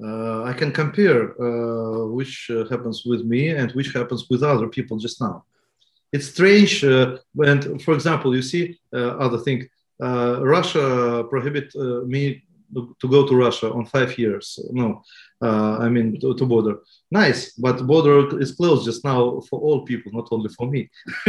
[0.04, 4.68] Uh, I can compare uh, which uh, happens with me and which happens with other
[4.68, 5.44] people just now.
[6.14, 6.84] It's strange.
[6.84, 9.68] and for example, you see other thing.
[10.00, 11.76] Russia prohibit
[12.06, 12.44] me
[12.74, 14.60] to go to Russia on five years.
[14.72, 15.04] No,
[15.42, 16.80] uh, I mean to, to, border.
[17.12, 20.90] Nice, but border is closed just now for all people, not only for me.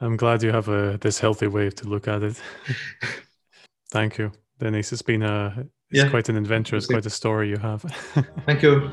[0.00, 2.40] I'm glad you have a this healthy way to look at it.
[3.90, 4.32] Thank you.
[4.58, 6.08] Denis, it's been a it's yeah.
[6.08, 6.76] quite an adventure.
[6.76, 7.82] It's quite a story you have.
[8.46, 8.88] Thank you.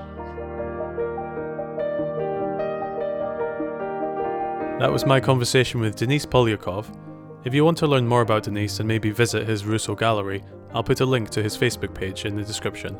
[4.79, 6.97] That was my conversation with Denis Polyakov.
[7.45, 10.43] If you want to learn more about Denise and maybe visit his Russo gallery,
[10.73, 12.97] I'll put a link to his Facebook page in the description.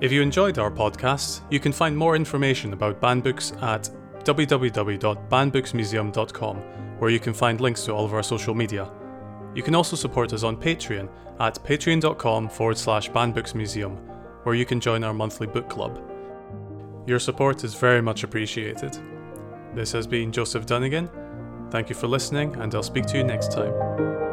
[0.00, 3.88] If you enjoyed our podcast, you can find more information about banned books at
[4.24, 6.56] www.bannedbooksmuseum.com,
[6.98, 8.90] where you can find links to all of our social media.
[9.54, 11.08] You can also support us on Patreon
[11.40, 13.96] at patreon.com forward slash bannedbooksmuseum,
[14.44, 16.00] where you can join our monthly book club.
[17.06, 18.98] Your support is very much appreciated.
[19.74, 21.10] This has been Joseph Dunnigan.
[21.70, 24.23] Thank you for listening, and I'll speak to you next time.